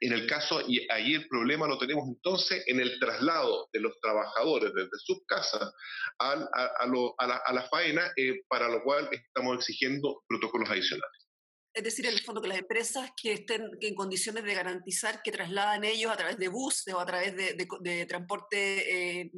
En 0.00 0.12
el 0.12 0.26
caso, 0.26 0.62
y 0.66 0.86
ahí 0.90 1.14
el 1.14 1.28
problema 1.28 1.66
lo 1.66 1.78
tenemos 1.78 2.06
entonces 2.08 2.62
en 2.66 2.80
el 2.80 2.98
traslado 2.98 3.68
de 3.72 3.80
los 3.80 3.98
trabajadores 4.00 4.72
desde 4.74 4.98
sus 4.98 5.24
casas 5.26 5.72
a, 6.18 6.34
la, 6.36 7.68
faena, 7.70 8.10
eh, 8.16 8.42
para 8.48 8.68
lo 8.68 8.82
cual 8.82 9.08
estamos 9.12 9.56
exigiendo 9.56 10.22
protocolos 10.28 10.70
adicionales. 10.70 11.26
Es 11.74 11.84
decir, 11.84 12.06
en 12.06 12.14
el 12.14 12.20
fondo 12.20 12.40
que 12.40 12.48
las 12.48 12.58
empresas 12.58 13.10
que 13.20 13.32
estén 13.34 13.68
en 13.80 13.94
condiciones 13.94 14.44
de 14.44 14.54
garantizar 14.54 15.20
que 15.22 15.30
trasladan 15.30 15.84
ellos 15.84 16.10
a 16.10 16.16
través 16.16 16.38
de 16.38 16.48
bus 16.48 16.84
o 16.88 16.98
a 16.98 17.04
través 17.04 17.36
de, 17.36 18.06
transporte 18.06 19.20
eh, 19.20 19.30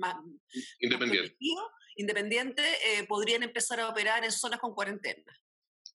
independiente, 0.79 1.37
independiente 1.97 2.63
eh, 2.63 3.05
podrían 3.09 3.43
empezar 3.43 3.81
a 3.81 3.89
operar 3.89 4.25
en 4.25 4.31
zonas 4.31 4.61
con 4.61 4.73
cuarentena 4.73 5.25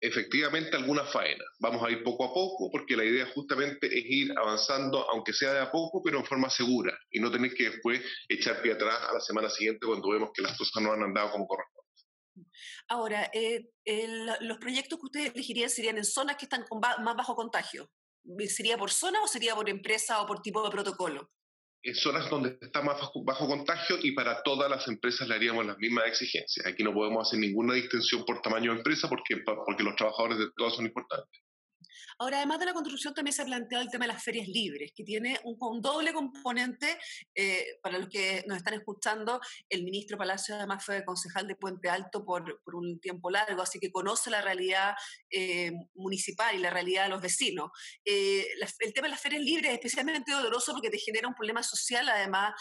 efectivamente 0.04 0.76
alguna 0.76 1.06
faena. 1.06 1.46
Vamos 1.60 1.82
a 1.82 1.90
ir 1.90 2.04
poco 2.04 2.26
a 2.26 2.34
poco 2.34 2.70
porque 2.70 2.98
la 2.98 3.06
idea 3.06 3.26
justamente 3.34 3.88
es 3.88 4.06
ir 4.06 4.38
avanzando, 4.38 5.10
aunque 5.10 5.32
sea 5.32 5.54
de 5.54 5.62
a 5.62 5.72
poco, 5.72 6.02
pero 6.04 6.20
en 6.20 6.26
forma 6.26 6.50
segura 6.50 6.94
y 7.10 7.22
no 7.22 7.32
tener 7.32 7.54
que 7.54 7.70
después 7.70 8.02
echar 8.28 8.62
pie 8.62 8.74
atrás 8.74 9.00
a 9.10 9.14
la 9.14 9.22
semana 9.22 9.50
siguiente 9.50 9.88
cuando 9.88 10.10
vemos 10.10 10.32
que 10.34 10.42
las 10.42 10.58
cosas 10.58 10.84
no 10.84 10.92
han 10.92 11.04
andado 11.04 11.32
como 11.32 11.48
corresponde. 11.48 11.90
Ahora, 12.90 13.32
eh, 13.34 13.70
los 14.42 14.58
proyectos 14.58 15.00
que 15.00 15.06
ustedes 15.06 15.34
elegirían 15.34 15.70
serían 15.70 15.98
en 15.98 16.06
zonas 16.06 16.36
que 16.36 16.46
están 16.46 16.66
con 16.68 16.82
más 16.82 17.16
bajo 17.16 17.36
contagio. 17.36 17.90
¿Sería 18.48 18.78
por 18.78 18.92
zona 18.92 19.22
o 19.24 19.28
sería 19.28 19.56
por 19.56 19.70
empresa 19.70 20.22
o 20.22 20.28
por 20.28 20.42
tipo 20.42 20.64
de 20.64 20.70
protocolo? 20.70 21.32
En 21.84 21.96
zonas 21.96 22.30
donde 22.30 22.58
está 22.62 22.82
más 22.82 22.98
bajo, 23.26 23.48
contagio 23.48 23.98
y 24.02 24.12
para 24.12 24.42
todas 24.42 24.70
las 24.70 24.88
empresas 24.88 25.28
le 25.28 25.36
haríamos 25.36 25.66
las 25.66 25.78
mismas 25.78 26.08
exigencias. 26.08 26.66
Aquí 26.66 26.82
no 26.82 26.94
podemos 26.94 27.28
hacer 27.28 27.40
ninguna 27.40 27.74
distinción 27.74 28.24
por 28.26 28.42
tamaño 28.42 28.72
de 28.72 28.78
empresa 28.78 29.10
porque, 29.10 29.38
porque 29.38 29.84
los 29.84 29.96
trabajadores 29.96 30.38
de 30.38 30.48
todas 30.56 30.76
son 30.76 30.86
importantes. 30.86 31.42
Ahora, 32.20 32.38
además 32.38 32.60
de 32.60 32.66
la 32.66 32.74
construcción, 32.74 33.14
también 33.14 33.34
se 33.34 33.42
ha 33.42 33.46
planteado 33.46 33.84
el 33.84 33.90
tema 33.90 34.06
de 34.06 34.14
las 34.14 34.24
ferias 34.24 34.48
libres, 34.48 34.92
que 34.96 35.04
tiene 35.04 35.40
un, 35.44 35.82
doble 35.82 36.14
componente. 36.14 36.98
Eh, 37.36 37.80
para 37.82 37.98
los 37.98 38.10
que 38.10 38.44
nos 38.48 38.58
están 38.58 38.74
escuchando, 38.76 39.40
el 39.70 39.84
ministro 39.84 40.18
Palacio 40.18 40.56
además 40.56 40.84
fue 40.86 41.04
concejal 41.04 41.48
de 41.48 41.56
Puente 41.56 41.90
Alto 41.90 42.24
por, 42.26 42.60
un 42.74 43.00
tiempo 43.00 43.30
largo, 43.30 43.62
así 43.62 43.80
que 43.80 43.92
conoce 43.92 44.30
la 44.30 44.42
realidad 44.42 44.94
eh, 45.30 45.72
municipal 45.96 46.56
y 46.56 46.60
la 46.60 46.70
realidad 46.70 47.04
de 47.04 47.10
los 47.10 47.22
vecinos. 47.22 47.72
Eh, 48.06 48.46
el 48.80 48.94
tema 48.94 49.08
de 49.08 49.12
las 49.12 49.22
ferias 49.22 49.42
libres 49.42 49.72
es 49.72 49.74
especialmente 49.76 50.32
doloroso 50.32 50.74
porque 50.74 50.90
te 50.90 50.98
genera 50.98 51.28
un 51.28 51.36
problema 51.36 51.64
social, 51.64 52.08
además, 52.10 52.54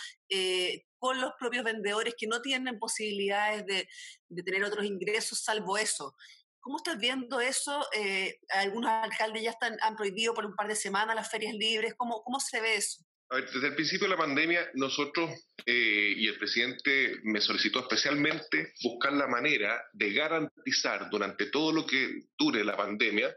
con 0.98 1.20
los 1.20 1.32
propios 1.38 1.64
vendedores 1.64 2.14
que 2.16 2.26
no 2.26 2.40
tienen 2.40 2.78
posibilidades 2.78 3.66
de, 3.66 3.88
de 4.28 4.42
tener 4.42 4.64
otros 4.64 4.84
ingresos 4.84 5.40
salvo 5.40 5.76
eso. 5.76 6.14
¿Cómo 6.62 6.76
estás 6.76 6.96
viendo 6.96 7.40
eso? 7.40 7.84
Eh, 7.92 8.38
algunos 8.50 8.88
alcaldes 8.88 9.42
ya 9.42 9.50
están, 9.50 9.76
han 9.82 9.96
prohibido 9.96 10.32
por 10.32 10.46
un 10.46 10.54
par 10.54 10.68
de 10.68 10.76
semanas 10.76 11.16
las 11.16 11.28
ferias 11.28 11.54
libres. 11.54 11.94
¿Cómo, 11.96 12.22
cómo 12.22 12.38
se 12.38 12.60
ve 12.60 12.76
eso? 12.76 13.04
desde 13.30 13.68
el 13.68 13.74
principio 13.74 14.06
de 14.06 14.10
la 14.10 14.18
pandemia, 14.18 14.70
nosotros 14.74 15.30
eh, 15.64 16.12
y 16.18 16.26
el 16.28 16.36
presidente 16.36 17.16
me 17.22 17.40
solicitó 17.40 17.80
especialmente 17.80 18.74
buscar 18.82 19.14
la 19.14 19.26
manera 19.26 19.82
de 19.94 20.12
garantizar 20.12 21.08
durante 21.08 21.46
todo 21.46 21.72
lo 21.72 21.86
que 21.86 22.24
dure 22.38 22.62
la 22.62 22.76
pandemia 22.76 23.34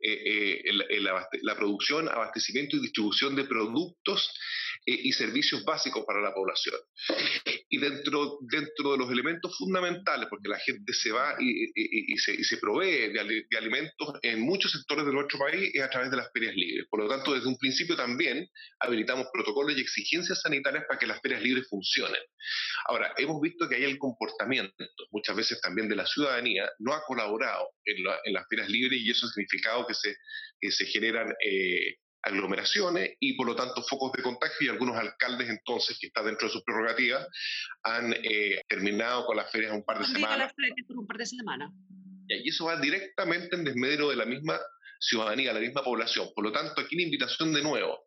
eh, 0.00 0.62
la 1.42 1.56
producción, 1.56 2.08
abastecimiento 2.08 2.76
y 2.76 2.80
distribución 2.80 3.36
de 3.36 3.44
productos 3.44 4.32
y 4.86 5.12
servicios 5.12 5.64
básicos 5.64 6.04
para 6.04 6.20
la 6.20 6.34
población. 6.34 6.76
Y 7.68 7.78
dentro, 7.78 8.38
dentro 8.42 8.92
de 8.92 8.98
los 8.98 9.10
elementos 9.10 9.56
fundamentales, 9.56 10.28
porque 10.28 10.48
la 10.48 10.58
gente 10.58 10.92
se 10.92 11.10
va 11.10 11.36
y, 11.40 12.16
se, 12.18 12.34
y 12.34 12.44
se, 12.44 12.58
provee 12.58 13.12
de, 13.12 13.46
alimentos 13.58 14.14
en 14.22 14.40
muchos 14.40 14.72
sectores 14.72 15.06
de 15.06 15.12
nuestro 15.12 15.38
país, 15.38 15.70
es 15.74 15.82
a 15.82 15.90
través 15.90 16.10
de 16.10 16.18
las 16.18 16.30
ferias 16.32 16.54
libres. 16.54 16.86
Por 16.90 17.00
lo 17.00 17.08
tanto, 17.08 17.34
desde 17.34 17.48
un 17.48 17.56
principio 17.58 17.96
también 17.96 18.46
habilitamos 18.80 19.26
protocolos 19.32 19.76
y 19.76 19.80
exigencias 19.80 20.42
sanitarias 20.42 20.84
para 20.86 20.98
que 20.98 21.06
las 21.06 21.20
ferias 21.20 21.42
libres 21.42 21.66
funcionen. 21.68 22.20
Ahora, 22.86 23.14
hemos 23.16 23.40
visto 23.40 23.68
que 23.68 23.76
hay 23.76 23.84
el 23.84 23.98
comportamiento, 23.98 24.74
muchas 25.10 25.36
veces 25.36 25.60
también 25.60 25.88
de 25.88 25.96
la 25.96 26.06
ciudadanía, 26.06 26.70
no 26.78 26.92
ha 26.92 27.02
colaborado 27.06 27.70
en, 27.84 27.96
en 28.24 28.32
las 28.32 28.46
ferias 28.48 28.68
libres 28.68 29.00
y 29.00 29.10
eso 29.10 29.26
ha 29.26 29.30
significado 29.30 29.86
que 29.86 29.94
se, 29.94 30.14
que 30.60 30.70
se 30.70 30.84
generan... 30.86 31.34
Eh, 31.44 31.96
aglomeraciones 32.24 33.16
y 33.20 33.34
por 33.34 33.46
lo 33.46 33.54
tanto 33.54 33.82
focos 33.82 34.12
de 34.12 34.22
contagio 34.22 34.66
y 34.66 34.68
algunos 34.68 34.96
alcaldes 34.96 35.48
entonces, 35.48 35.98
que 36.00 36.08
está 36.08 36.22
dentro 36.22 36.48
de 36.48 36.52
sus 36.52 36.62
prerrogativas, 36.62 37.26
han 37.82 38.12
eh, 38.12 38.62
terminado 38.68 39.26
con 39.26 39.36
las 39.36 39.50
ferias 39.50 39.72
un 39.72 39.84
par 39.84 39.98
de 39.98 40.06
semanas. 40.06 40.52
por 40.86 40.98
un 40.98 41.06
par 41.06 41.18
de 41.18 41.26
semanas. 41.26 41.70
Y 42.28 42.48
eso 42.48 42.64
va 42.64 42.80
directamente 42.80 43.54
en 43.54 43.64
desmedro 43.64 44.08
de 44.08 44.16
la 44.16 44.24
misma 44.24 44.58
ciudadanía, 44.98 45.52
la 45.52 45.60
misma 45.60 45.84
población. 45.84 46.28
Por 46.34 46.44
lo 46.44 46.52
tanto, 46.52 46.80
aquí 46.80 46.96
la 46.96 47.02
invitación 47.02 47.52
de 47.52 47.62
nuevo 47.62 48.06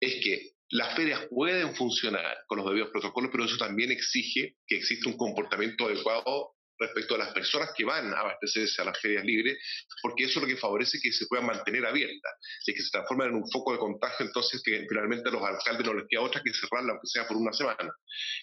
es 0.00 0.22
que 0.22 0.52
las 0.70 0.94
ferias 0.94 1.26
pueden 1.30 1.74
funcionar 1.74 2.44
con 2.46 2.58
los 2.58 2.66
debidos 2.68 2.90
protocolos, 2.90 3.30
pero 3.32 3.44
eso 3.44 3.56
también 3.56 3.90
exige 3.90 4.56
que 4.66 4.76
exista 4.76 5.08
un 5.08 5.16
comportamiento 5.16 5.86
adecuado 5.86 6.54
respecto 6.78 7.14
a 7.14 7.18
las 7.18 7.32
personas 7.32 7.70
que 7.76 7.84
van 7.84 8.12
a 8.12 8.20
abastecerse 8.20 8.82
a 8.82 8.86
las 8.86 9.00
ferias 9.00 9.24
libres, 9.24 9.58
porque 10.02 10.24
eso 10.24 10.38
es 10.38 10.42
lo 10.42 10.48
que 10.48 10.56
favorece 10.56 10.98
que 11.00 11.12
se 11.12 11.26
puedan 11.26 11.46
mantener 11.46 11.84
abiertas. 11.84 12.32
Es 12.66 12.74
que 12.74 12.82
se 12.82 12.90
transforman 12.90 13.28
en 13.28 13.34
un 13.36 13.50
foco 13.50 13.72
de 13.72 13.78
contagio, 13.78 14.26
entonces 14.26 14.62
que 14.64 14.86
finalmente 14.88 15.28
a 15.28 15.32
los 15.32 15.42
alcaldes 15.42 15.86
no 15.86 15.94
les 15.94 16.06
queda 16.08 16.22
otra 16.22 16.42
que 16.42 16.52
cerrarla, 16.52 16.92
aunque 16.92 17.06
sea 17.06 17.26
por 17.26 17.36
una 17.36 17.52
semana. 17.52 17.92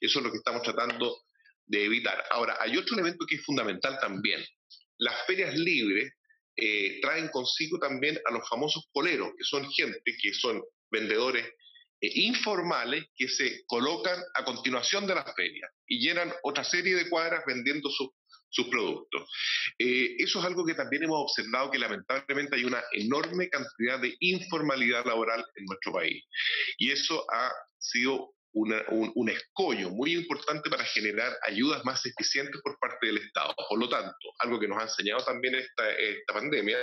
Eso 0.02 0.20
es 0.20 0.26
lo 0.26 0.32
que 0.32 0.38
estamos 0.38 0.64
tratando 0.64 1.24
de 1.66 1.86
evitar. 1.86 2.24
Ahora, 2.32 2.58
hay 2.60 2.78
otro 2.78 2.96
elemento 2.96 3.26
que 3.28 3.36
es 3.36 3.44
fundamental 3.44 3.98
también. 4.00 4.44
Las 4.98 5.26
ferias 5.26 5.58
libres 5.58 6.14
eh, 6.56 7.00
traen 7.02 7.30
consigo 7.30 7.80
también 7.80 8.20
a 8.26 8.32
los 8.32 8.48
famosos 8.48 8.88
coleros, 8.94 9.32
que 9.38 9.44
son 9.44 9.70
gente 9.72 10.16
que 10.22 10.34
son 10.34 10.62
vendedores 10.90 11.46
eh, 12.02 12.12
informales 12.16 13.06
que 13.16 13.28
se 13.28 13.64
colocan 13.66 14.22
a 14.36 14.44
continuación 14.46 15.08
de 15.08 15.16
las 15.16 15.34
ferias 15.36 15.72
y 15.88 16.00
llenan 16.00 16.34
otra 16.44 16.64
serie 16.64 16.96
de 16.96 17.10
cuadras 17.10 17.44
vendiendo 17.46 17.90
sus 17.90 18.10
sus 18.50 18.68
productos. 18.68 19.30
Eh, 19.80 20.16
eso 20.20 20.40
es 20.40 20.46
algo 20.46 20.66
que 20.66 20.76
también 20.76 21.04
hemos 21.04 21.22
observado 21.22 21.72
que 21.72 21.80
lamentablemente 21.80 22.56
hay 22.56 22.64
una 22.64 22.84
enorme 22.94 23.50
cantidad 23.50 24.00
de 24.00 24.16
informalidad 24.20 25.06
laboral 25.06 25.46
en 25.56 25.66
nuestro 25.66 25.94
país. 25.94 26.24
Y 26.78 26.92
eso 26.92 27.26
ha 27.32 27.52
sido 27.78 28.35
un, 28.56 29.30
escollo 29.30 29.90
muy 29.90 30.14
importante 30.14 30.70
para 30.70 30.86
generar 30.86 31.38
ayudas 31.44 31.84
más 31.84 32.06
eficientes 32.06 32.62
por 32.62 32.78
parte 32.80 33.08
del 33.08 33.18
Estado. 33.18 33.54
Por 33.70 33.80
lo 33.80 33.90
tanto, 33.90 34.16
algo 34.40 34.60
que 34.60 34.68
nos 34.68 34.80
ha 34.80 34.84
enseñado 34.84 35.24
también 35.26 35.56
esta, 35.56 35.92
esta 35.92 36.34
pandemia 36.34 36.78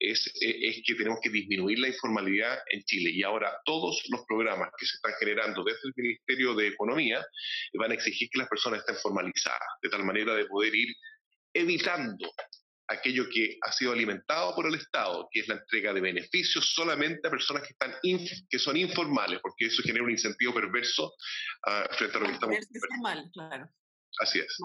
es, 0.00 0.32
es, 0.40 0.82
que 0.84 0.94
tenemos 0.94 1.20
que 1.22 1.30
disminuir 1.30 1.78
la 1.78 1.88
informalidad 1.88 2.58
en 2.70 2.82
Chile. 2.84 3.10
Y 3.10 3.22
ahora 3.22 3.56
todos 3.64 4.02
los 4.08 4.22
programas 4.26 4.70
que 4.78 4.86
se 4.86 4.96
están 4.96 5.12
generando 5.18 5.62
desde 5.62 5.80
el 5.84 5.94
Ministerio 5.96 6.54
de 6.54 6.68
Economía 6.68 7.24
van 7.74 7.92
a 7.92 7.94
exigir 7.94 8.28
que 8.30 8.38
las 8.38 8.48
personas 8.48 8.80
estén 8.80 8.96
formalizadas, 8.96 9.68
de 9.82 9.88
tal 9.88 10.04
manera 10.04 10.34
de 10.34 10.46
poder 10.46 10.74
ir 10.74 10.94
evitando 11.54 12.30
aquello 12.88 13.28
que 13.32 13.58
ha 13.62 13.72
sido 13.72 13.92
alimentado 13.92 14.54
por 14.54 14.66
el 14.66 14.74
Estado, 14.74 15.28
que 15.30 15.40
es 15.40 15.48
la 15.48 15.56
entrega 15.56 15.92
de 15.92 16.00
beneficios 16.00 16.72
solamente 16.74 17.26
a 17.26 17.30
personas 17.30 17.62
que, 17.62 17.70
están 17.70 17.94
que 18.02 18.58
son 18.58 18.76
informales, 18.76 19.40
porque 19.40 19.66
eso 19.66 19.82
genera 19.82 20.04
un 20.04 20.10
incentivo 20.10 20.54
perverso 20.54 21.14
uh, 21.66 21.94
frente 21.94 22.16
a 22.16 22.20
lo 22.20 22.26
que 22.26 22.32
estamos... 22.32 22.56
Informal, 22.74 23.30
claro. 23.32 23.68
Así 24.20 24.38
es. 24.38 24.56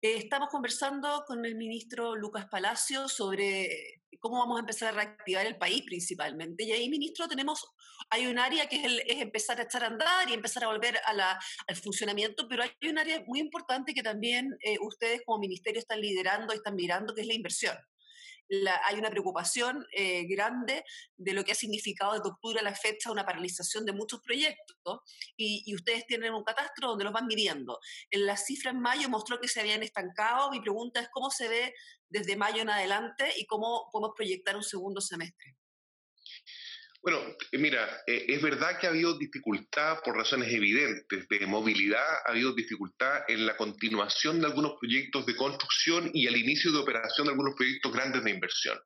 Eh, 0.00 0.16
estamos 0.16 0.48
conversando 0.50 1.24
con 1.26 1.44
el 1.44 1.54
ministro 1.54 2.14
Lucas 2.14 2.46
Palacio 2.50 3.08
sobre 3.08 4.02
cómo 4.20 4.38
vamos 4.38 4.56
a 4.56 4.60
empezar 4.60 4.88
a 4.88 4.92
reactivar 4.92 5.46
el 5.46 5.56
país 5.56 5.82
principalmente. 5.82 6.64
Y 6.64 6.72
ahí, 6.72 6.88
ministro, 6.88 7.28
tenemos, 7.28 7.64
hay 8.10 8.26
un 8.26 8.38
área 8.38 8.68
que 8.68 8.84
es, 8.84 9.02
es 9.06 9.20
empezar 9.20 9.60
a 9.60 9.64
echar 9.64 9.84
a 9.84 9.88
andar 9.88 10.28
y 10.28 10.34
empezar 10.34 10.64
a 10.64 10.68
volver 10.68 10.98
a 11.04 11.12
la, 11.12 11.38
al 11.66 11.76
funcionamiento, 11.76 12.48
pero 12.48 12.62
hay 12.62 12.90
un 12.90 12.98
área 12.98 13.22
muy 13.26 13.40
importante 13.40 13.94
que 13.94 14.02
también 14.02 14.56
eh, 14.62 14.76
ustedes 14.80 15.22
como 15.24 15.38
ministerio 15.38 15.80
están 15.80 16.00
liderando 16.00 16.52
y 16.52 16.56
están 16.56 16.74
mirando, 16.74 17.14
que 17.14 17.22
es 17.22 17.26
la 17.26 17.34
inversión. 17.34 17.76
Hay 18.84 18.98
una 18.98 19.10
preocupación 19.10 19.86
eh, 19.92 20.24
grande 20.26 20.84
de 21.16 21.32
lo 21.32 21.44
que 21.44 21.52
ha 21.52 21.54
significado 21.54 22.14
desde 22.14 22.28
octubre 22.28 22.60
a 22.60 22.62
la 22.62 22.74
fecha 22.74 23.12
una 23.12 23.26
paralización 23.26 23.84
de 23.84 23.92
muchos 23.92 24.20
proyectos 24.20 25.00
y, 25.36 25.62
y, 25.66 25.74
ustedes 25.74 26.06
tienen 26.06 26.34
un 26.34 26.44
catastro 26.44 26.88
donde 26.88 27.04
los 27.04 27.12
van 27.12 27.26
midiendo. 27.26 27.78
En 28.10 28.26
la 28.26 28.36
cifra 28.36 28.70
en 28.70 28.80
mayo 28.80 29.08
mostró 29.08 29.40
que 29.40 29.48
se 29.48 29.60
habían 29.60 29.82
estancado. 29.82 30.50
Mi 30.50 30.60
pregunta 30.60 31.00
es 31.00 31.08
cómo 31.12 31.30
se 31.30 31.48
ve 31.48 31.74
desde 32.08 32.36
mayo 32.36 32.62
en 32.62 32.70
adelante 32.70 33.32
y 33.36 33.46
cómo 33.46 33.88
podemos 33.92 34.14
proyectar 34.16 34.56
un 34.56 34.64
segundo 34.64 35.00
semestre. 35.00 35.56
Bueno, 37.00 37.20
eh, 37.52 37.58
mira, 37.58 38.02
eh, 38.06 38.24
es 38.28 38.42
verdad 38.42 38.78
que 38.78 38.86
ha 38.86 38.90
habido 38.90 39.16
dificultad 39.16 40.00
por 40.04 40.16
razones 40.16 40.52
evidentes 40.52 41.28
de 41.28 41.46
movilidad, 41.46 42.04
ha 42.26 42.30
habido 42.30 42.52
dificultad 42.52 43.22
en 43.28 43.46
la 43.46 43.56
continuación 43.56 44.40
de 44.40 44.46
algunos 44.46 44.72
proyectos 44.80 45.24
de 45.24 45.36
construcción 45.36 46.10
y 46.12 46.26
el 46.26 46.36
inicio 46.36 46.72
de 46.72 46.78
operación 46.78 47.26
de 47.26 47.30
algunos 47.30 47.54
proyectos 47.54 47.92
grandes 47.92 48.24
de 48.24 48.30
inversión. 48.32 48.78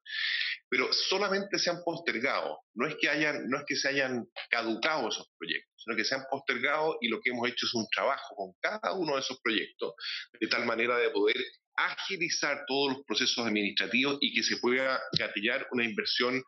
Pero 0.72 0.90
solamente 0.90 1.58
se 1.58 1.68
han 1.68 1.82
postergado, 1.84 2.60
no 2.72 2.88
es 2.88 2.96
que, 2.98 3.06
hayan, 3.10 3.46
no 3.50 3.58
es 3.58 3.64
que 3.66 3.76
se 3.76 3.88
hayan 3.88 4.24
caducado 4.48 5.10
esos 5.10 5.28
proyectos, 5.38 5.70
sino 5.76 5.94
que 5.94 6.04
se 6.06 6.14
han 6.14 6.24
postergado 6.30 6.96
y 7.02 7.08
lo 7.08 7.20
que 7.20 7.28
hemos 7.28 7.46
hecho 7.46 7.66
es 7.66 7.74
un 7.74 7.86
trabajo 7.94 8.34
con 8.34 8.54
cada 8.58 8.94
uno 8.94 9.16
de 9.16 9.20
esos 9.20 9.38
proyectos, 9.42 9.92
de 10.40 10.46
tal 10.46 10.64
manera 10.64 10.96
de 10.96 11.10
poder 11.10 11.36
agilizar 11.76 12.64
todos 12.66 12.94
los 12.94 13.04
procesos 13.04 13.46
administrativos 13.46 14.16
y 14.22 14.32
que 14.32 14.42
se 14.42 14.56
pueda 14.56 14.98
gatillar 15.18 15.68
una 15.72 15.84
inversión 15.84 16.42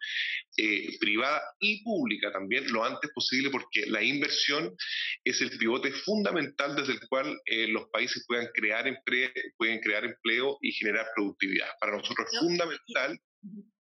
eh, 0.57 0.99
privada 0.99 1.43
y 1.61 1.85
pública 1.85 2.33
también 2.33 2.73
lo 2.73 2.83
antes 2.83 3.11
posible, 3.15 3.51
porque 3.51 3.85
la 3.89 4.03
inversión 4.03 4.75
es 5.23 5.39
el 5.43 5.51
pivote 5.59 5.93
fundamental 5.93 6.77
desde 6.77 6.95
el 6.95 7.01
cual 7.11 7.39
eh, 7.45 7.69
los 7.69 7.91
países 7.91 8.25
puedan 8.27 8.49
crear, 8.55 8.89
empleo, 8.89 9.29
pueden 9.59 9.81
crear 9.81 10.07
empleo 10.07 10.57
y 10.63 10.73
generar 10.73 11.09
productividad. 11.15 11.69
Para 11.79 11.99
nosotros 11.99 12.27
es 12.33 12.39
fundamental. 12.39 13.21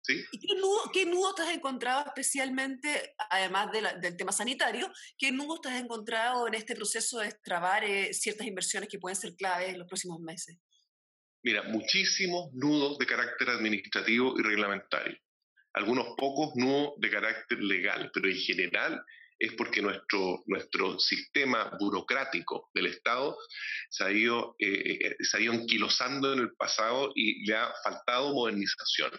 ¿Sí? 0.06 0.24
¿Y 0.30 0.38
qué 0.38 0.54
nudo, 0.54 0.90
qué 0.92 1.04
nudo 1.04 1.34
te 1.34 1.42
has 1.42 1.52
encontrado 1.52 2.04
especialmente, 2.06 3.16
además 3.28 3.70
del 3.72 4.16
tema 4.16 4.30
sanitario, 4.30 4.88
qué 5.18 5.32
nudo 5.32 5.60
te 5.60 5.68
has 5.68 5.80
encontrado 5.82 6.46
en 6.46 6.54
este 6.54 6.76
proceso 6.76 7.18
de 7.18 7.28
extrabar 7.28 7.82
eh, 7.82 8.14
ciertas 8.14 8.46
inversiones 8.46 8.88
que 8.88 9.00
pueden 9.00 9.16
ser 9.16 9.34
claves 9.34 9.70
en 9.70 9.80
los 9.80 9.88
próximos 9.88 10.20
meses? 10.20 10.58
Mira, 11.42 11.64
muchísimos 11.64 12.52
nudos 12.52 12.98
de 12.98 13.06
carácter 13.06 13.50
administrativo 13.50 14.38
y 14.38 14.42
reglamentario. 14.42 15.18
Algunos 15.72 16.14
pocos 16.16 16.54
nudos 16.54 16.94
de 16.98 17.10
carácter 17.10 17.58
legal, 17.58 18.08
pero 18.14 18.28
en 18.28 18.36
general 18.36 19.04
es 19.38 19.52
porque 19.54 19.82
nuestro, 19.82 20.42
nuestro 20.46 20.98
sistema 20.98 21.76
burocrático 21.78 22.70
del 22.72 22.86
Estado 22.86 23.36
se 23.90 24.04
ha, 24.04 24.10
ido, 24.10 24.54
eh, 24.58 24.98
eh, 25.00 25.16
se 25.20 25.36
ha 25.36 25.40
ido 25.40 25.52
anquilosando 25.52 26.32
en 26.32 26.38
el 26.38 26.52
pasado 26.54 27.12
y 27.14 27.44
le 27.44 27.56
ha 27.56 27.72
faltado 27.82 28.32
modernización. 28.32 29.10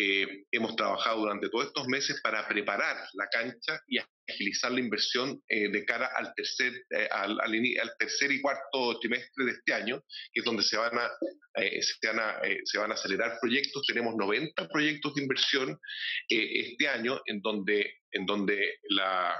Eh, 0.00 0.44
hemos 0.52 0.76
trabajado 0.76 1.22
durante 1.22 1.48
todos 1.48 1.66
estos 1.66 1.88
meses 1.88 2.20
para 2.22 2.46
preparar 2.46 2.96
la 3.14 3.26
cancha 3.30 3.82
y 3.88 3.98
agilizar 4.28 4.70
la 4.70 4.78
inversión 4.78 5.42
eh, 5.48 5.70
de 5.70 5.84
cara 5.84 6.08
al 6.14 6.32
tercer, 6.36 6.72
eh, 6.90 7.08
al, 7.10 7.36
al, 7.40 7.52
tercer 7.98 8.30
y 8.30 8.40
cuarto 8.40 9.00
trimestre 9.00 9.46
de 9.46 9.50
este 9.50 9.74
año, 9.74 10.00
que 10.32 10.38
es 10.38 10.44
donde 10.44 10.62
se 10.62 10.76
van 10.76 10.96
a, 10.96 11.10
se 11.56 12.06
van 12.06 12.20
a, 12.20 12.40
se 12.62 12.78
van 12.78 12.92
a 12.92 12.94
acelerar 12.94 13.38
proyectos. 13.40 13.84
Tenemos 13.88 14.14
90 14.14 14.68
proyectos 14.68 15.16
de 15.16 15.22
inversión 15.22 15.76
este 16.28 16.86
año 16.86 17.20
en 17.26 17.40
donde 17.40 17.92
en 18.12 18.24
donde 18.26 18.78
la, 18.88 19.36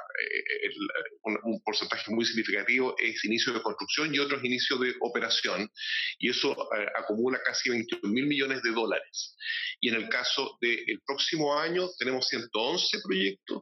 un, 1.23 1.61
porcentaje 1.63 2.11
muy 2.13 2.25
significativo 2.25 2.95
es 2.99 3.25
inicio 3.25 3.53
de 3.53 3.63
construcción 3.63 4.15
y 4.15 4.19
otros 4.19 4.45
inicio 4.45 4.77
de 4.77 4.95
operación, 5.01 5.71
y 6.19 6.31
eso 6.31 6.55
acumula 6.97 7.41
casi 7.45 7.71
21 7.71 8.13
mil 8.13 8.27
millones 8.27 8.63
de 8.63 8.71
dólares. 8.71 9.37
Y 9.81 9.89
en 9.89 9.95
el 9.95 10.09
caso 10.09 10.48
del 10.61 11.01
próximo 11.07 11.57
año 11.57 11.89
tenemos 11.99 12.27
111 12.29 12.99
proyectos 13.05 13.61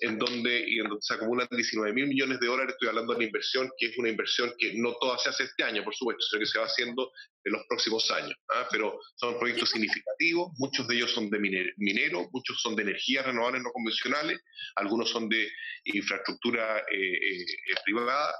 en 0.00 0.18
donde, 0.18 0.64
y 0.66 0.78
en 0.78 0.84
donde 0.84 1.02
se 1.02 1.14
acumulan 1.14 1.46
19 1.50 1.92
mil 1.92 2.06
millones 2.06 2.40
de 2.40 2.46
dólares. 2.46 2.72
Estoy 2.72 2.88
hablando 2.88 3.12
de 3.12 3.18
una 3.18 3.26
inversión 3.26 3.70
que 3.78 3.86
es 3.86 3.98
una 3.98 4.08
inversión 4.08 4.52
que 4.58 4.74
no 4.74 4.94
toda 5.00 5.18
se 5.18 5.28
hace 5.28 5.44
este 5.44 5.62
año, 5.62 5.84
por 5.84 5.94
supuesto, 5.94 6.22
sino 6.22 6.40
que 6.40 6.46
se 6.46 6.58
va 6.58 6.64
haciendo 6.64 7.12
en 7.44 7.52
los 7.52 7.62
próximos 7.68 8.10
años. 8.10 8.34
¿ah? 8.54 8.66
Pero 8.70 8.98
son 9.16 9.38
proyectos 9.38 9.70
significativos, 9.70 10.52
muchos 10.58 10.88
de 10.88 10.96
ellos 10.96 11.12
son 11.12 11.28
de 11.30 11.38
minero, 11.38 12.28
muchos 12.32 12.60
son 12.62 12.76
de 12.76 12.82
energías 12.82 13.26
renovables 13.26 13.62
no 13.62 13.70
convencionales, 13.72 14.40
algunos 14.76 15.10
son 15.10 15.28
de 15.28 15.50
infraestructura 15.84 16.78
eh, 16.90 17.42
eh, 17.42 17.44
privada, 17.84 18.32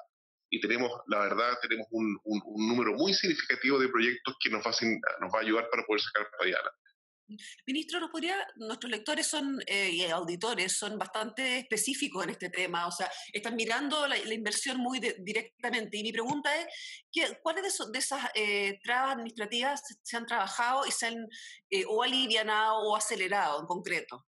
y 0.53 0.61
tenemos, 0.61 0.91
la 1.07 1.21
verdad, 1.21 1.59
tenemos 1.63 1.87
un, 1.91 2.19
número 2.57 2.95
muy 2.95 3.15
significativo 3.15 3.79
de 3.79 3.89
proyectos 3.89 4.35
que 4.41 4.51
nos 4.51 4.65
va, 4.65 4.71
a, 4.71 5.21
nos 5.21 5.33
va 5.33 5.39
a 5.39 5.43
ayudar 5.43 5.69
para 5.71 5.85
poder 5.85 6.01
sacar 6.01 6.29
para 6.31 6.43
adelante. 6.43 6.71
Ministro, 7.67 8.01
¿nos 8.01 8.11
podría, 8.11 8.37
nuestros 8.57 8.91
lectores 8.91 9.27
son 9.27 9.61
eh, 9.67 9.91
y 9.91 10.05
auditores 10.05 10.77
son 10.77 10.99
bastante 10.99 11.59
específicos 11.59 12.25
en 12.25 12.31
este 12.31 12.51
tema, 12.51 12.87
o 12.87 12.93
sea, 12.93 13.11
están 13.33 13.57
mirando 13.57 14.07
la, 14.07 14.17
inversión 14.33 14.79
muy 14.79 15.01
directamente. 15.01 15.99
Y 15.99 16.03
mi 16.03 16.13
pregunta 16.13 16.55
es, 16.61 16.67
¿qué, 17.13 17.39
¿cuáles 17.43 17.79
de, 17.93 17.99
esas 17.99 18.31
eh, 18.35 18.79
trabas 18.83 19.15
administrativas 19.15 19.83
se 20.03 20.17
han 20.17 20.27
trabajado 20.27 20.87
y 20.87 20.91
se 20.91 21.07
han 21.07 21.27
eh, 21.71 21.85
o 21.89 22.03
alivianado 22.03 22.79
o 22.79 22.97
acelerado 22.97 23.61
en 23.61 23.67
concreto? 23.67 24.27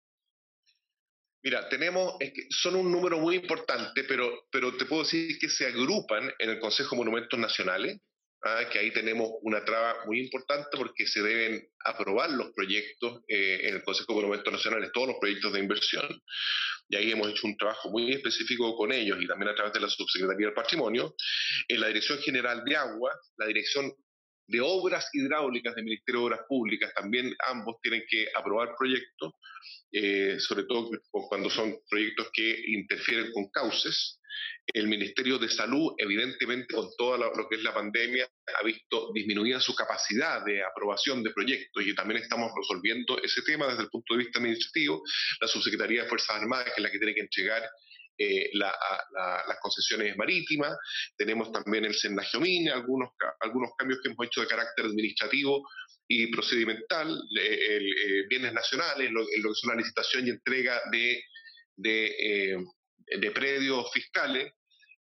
Mira, 1.43 1.69
tenemos, 1.69 2.17
que 2.19 2.47
son 2.51 2.75
un 2.75 2.91
número 2.91 3.19
muy 3.19 3.37
importante, 3.37 4.05
pero, 4.05 4.47
pero 4.51 4.77
te 4.77 4.85
puedo 4.87 5.05
decir 5.05 5.39
que 5.39 5.49
se 5.49 5.67
agrupan 5.67 6.31
en 6.39 6.51
el 6.51 6.59
Consejo 6.59 6.91
de 6.91 6.99
Monumentos 6.99 7.39
Nacionales, 7.39 8.01
Ah, 8.45 8.69
que 8.71 8.79
ahí 8.79 8.93
tenemos 8.93 9.31
una 9.43 9.65
traba 9.65 10.05
muy 10.07 10.21
importante 10.21 10.69
porque 10.77 11.09
se 11.09 11.21
deben 11.23 11.69
aprobar 11.85 12.31
los 12.31 12.53
proyectos 12.53 13.23
eh, 13.27 13.63
en 13.65 13.75
el 13.75 13.83
Consejo 13.83 14.13
de 14.13 14.21
Monumentos 14.21 14.53
Nacionales, 14.53 14.93
todos 14.93 15.09
los 15.09 15.17
proyectos 15.19 15.53
de 15.53 15.59
inversión. 15.59 16.07
Y 16.89 16.97
ahí 16.97 17.11
hemos 17.11 17.29
hecho 17.31 17.49
un 17.49 17.57
trabajo 17.57 17.91
muy 17.91 18.13
específico 18.13 18.77
con 18.77 18.93
ellos 18.93 19.19
y 19.21 19.27
también 19.27 19.51
a 19.51 19.55
través 19.57 19.73
de 19.73 19.81
la 19.81 19.89
Subsecretaría 19.89 20.47
del 20.47 20.55
Patrimonio. 20.55 21.17
En 21.67 21.81
la 21.81 21.89
Dirección 21.89 22.19
General 22.21 22.63
de 22.65 22.77
Agua, 22.77 23.13
la 23.39 23.47
Dirección 23.47 23.93
de 24.49 24.61
Obras 24.63 25.09
Hidráulicas 25.13 25.75
del 25.75 25.85
Ministerio 25.85 26.21
de 26.21 26.27
Obras 26.27 26.41
Públicas, 26.49 26.93
también 26.95 27.35
ambos 27.47 27.77
tienen 27.83 28.03
que 28.09 28.29
aprobar 28.35 28.75
proyectos, 28.77 29.35
eh, 29.93 30.37
sobre 30.41 30.65
todo 30.65 30.91
cuando 31.29 31.51
son 31.51 31.77
proyectos 31.89 32.31
que 32.33 32.63
interfieren 32.69 33.31
con 33.33 33.49
cauces. 33.51 34.21
El 34.67 34.87
Ministerio 34.87 35.39
de 35.39 35.49
Salud, 35.49 35.95
evidentemente, 35.99 36.75
con 36.75 36.89
todo 36.97 37.17
lo 37.19 37.49
que 37.49 37.57
es 37.57 37.63
la 37.63 37.75
pandemia, 37.75 38.29
ha 38.59 38.65
visto 38.65 39.11
disminuida 39.13 39.61
su 39.61 39.75
capacidad 39.75 40.45
de 40.45 40.63
aprobación 40.63 41.23
de 41.23 41.31
proyectos 41.31 41.85
y 41.85 41.95
también 41.95 42.23
estamos 42.23 42.51
resolviendo 42.57 43.21
ese 43.23 43.43
tema 43.43 43.67
desde 43.67 43.83
el 43.83 43.89
punto 43.89 44.15
de 44.15 44.25
vista 44.25 44.39
administrativo. 44.39 45.03
La 45.41 45.49
Subsecretaría 45.49 46.03
de 46.03 46.09
Fuerzas 46.09 46.37
Armadas, 46.37 46.67
que 46.67 46.73
es 46.77 46.83
la 46.83 46.91
que 46.91 46.99
tiene 46.99 47.15
que 47.15 47.23
entregar 47.23 47.69
eh, 48.19 48.51
las 48.53 49.59
concesiones 49.61 50.17
marítimas, 50.17 50.77
tenemos 51.17 51.53
también 51.53 51.85
el 51.85 51.95
Sendagiomín, 51.95 52.69
algunos, 52.69 53.11
algunos 53.41 53.71
cambios 53.79 54.01
que 54.03 54.11
hemos 54.11 54.27
hecho 54.27 54.41
de 54.41 54.49
carácter 54.49 54.87
administrativo 54.87 55.69
y 56.07 56.27
procedimental, 56.29 57.21
eh, 57.41 58.27
bienes 58.29 58.53
nacionales, 58.53 59.11
lo, 59.11 59.21
lo, 59.21 59.49
que 59.51 59.55
son 59.55 59.71
la 59.71 59.77
licitación 59.77 60.27
y 60.27 60.31
entrega 60.31 60.81
de, 60.91 61.23
de, 61.77 62.07
eh, 62.19 62.57
de 63.19 63.31
predios 63.31 63.91
fiscales, 63.93 64.53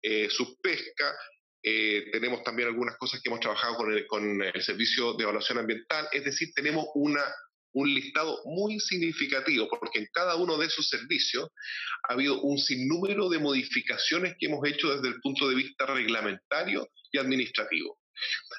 eh, 0.02 0.28
subpesca, 0.30 1.16
eh, 1.62 2.10
tenemos 2.12 2.44
también 2.44 2.68
algunas 2.68 2.96
cosas 2.96 3.20
que 3.20 3.28
hemos 3.28 3.40
trabajado 3.40 3.76
con 3.76 3.92
el, 3.92 4.06
con 4.06 4.42
el 4.42 4.62
Servicio 4.62 5.14
de 5.14 5.24
Evaluación 5.24 5.58
Ambiental, 5.58 6.06
es 6.12 6.24
decir, 6.24 6.50
tenemos 6.54 6.86
una, 6.94 7.24
un 7.76 7.92
listado 7.92 8.40
muy 8.46 8.80
significativo, 8.80 9.68
porque 9.68 9.98
en 9.98 10.08
cada 10.10 10.36
uno 10.36 10.56
de 10.56 10.66
esos 10.66 10.88
servicios 10.88 11.50
ha 12.08 12.14
habido 12.14 12.40
un 12.40 12.58
sinnúmero 12.58 13.28
de 13.28 13.38
modificaciones 13.38 14.34
que 14.38 14.46
hemos 14.46 14.66
hecho 14.66 14.94
desde 14.96 15.08
el 15.08 15.20
punto 15.20 15.46
de 15.48 15.56
vista 15.56 15.84
reglamentario 15.84 16.88
y 17.12 17.18
administrativo. 17.18 17.98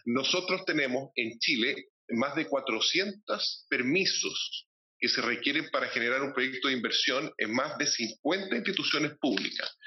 Nosotros 0.06 0.63
tenemos 0.65 1.10
en 1.15 1.39
Chile 1.39 1.89
más 2.10 2.36
de 2.36 2.47
400 2.47 3.65
permisos 3.67 4.67
que 4.99 5.07
se 5.07 5.21
requieren 5.21 5.69
para 5.71 5.88
generar 5.88 6.21
un 6.21 6.33
proyecto 6.33 6.67
de 6.67 6.75
inversión 6.75 7.31
en 7.38 7.53
más 7.53 7.77
de 7.77 7.86
50 7.86 8.55
instituciones 8.55 9.12
públicas. 9.19 9.77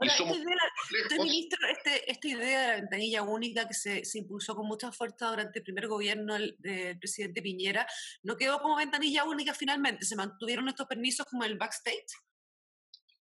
y 0.00 0.08
somos 0.10 0.36
esta, 0.36 1.14
idea, 1.14 1.24
ministro, 1.24 1.58
este, 1.68 2.10
esta 2.10 2.28
idea 2.28 2.60
de 2.60 2.66
la 2.68 2.74
ventanilla 2.80 3.22
única 3.22 3.68
que 3.68 3.74
se, 3.74 4.04
se, 4.04 4.18
impulsó 4.18 4.54
con 4.54 4.66
mucha 4.66 4.90
fuerza 4.92 5.30
durante 5.30 5.60
el 5.60 5.64
primer 5.64 5.86
gobierno 5.86 6.34
del, 6.34 6.56
del, 6.58 6.98
presidente 6.98 7.42
Piñera, 7.42 7.86
¿no 8.22 8.36
quedó 8.36 8.60
como 8.60 8.76
ventanilla 8.76 9.24
única 9.24 9.54
finalmente? 9.54 10.04
¿Se 10.04 10.16
mantuvieron 10.16 10.68
estos 10.68 10.86
permisos 10.86 11.26
como 11.26 11.44
el 11.44 11.56
backstage? 11.56 12.12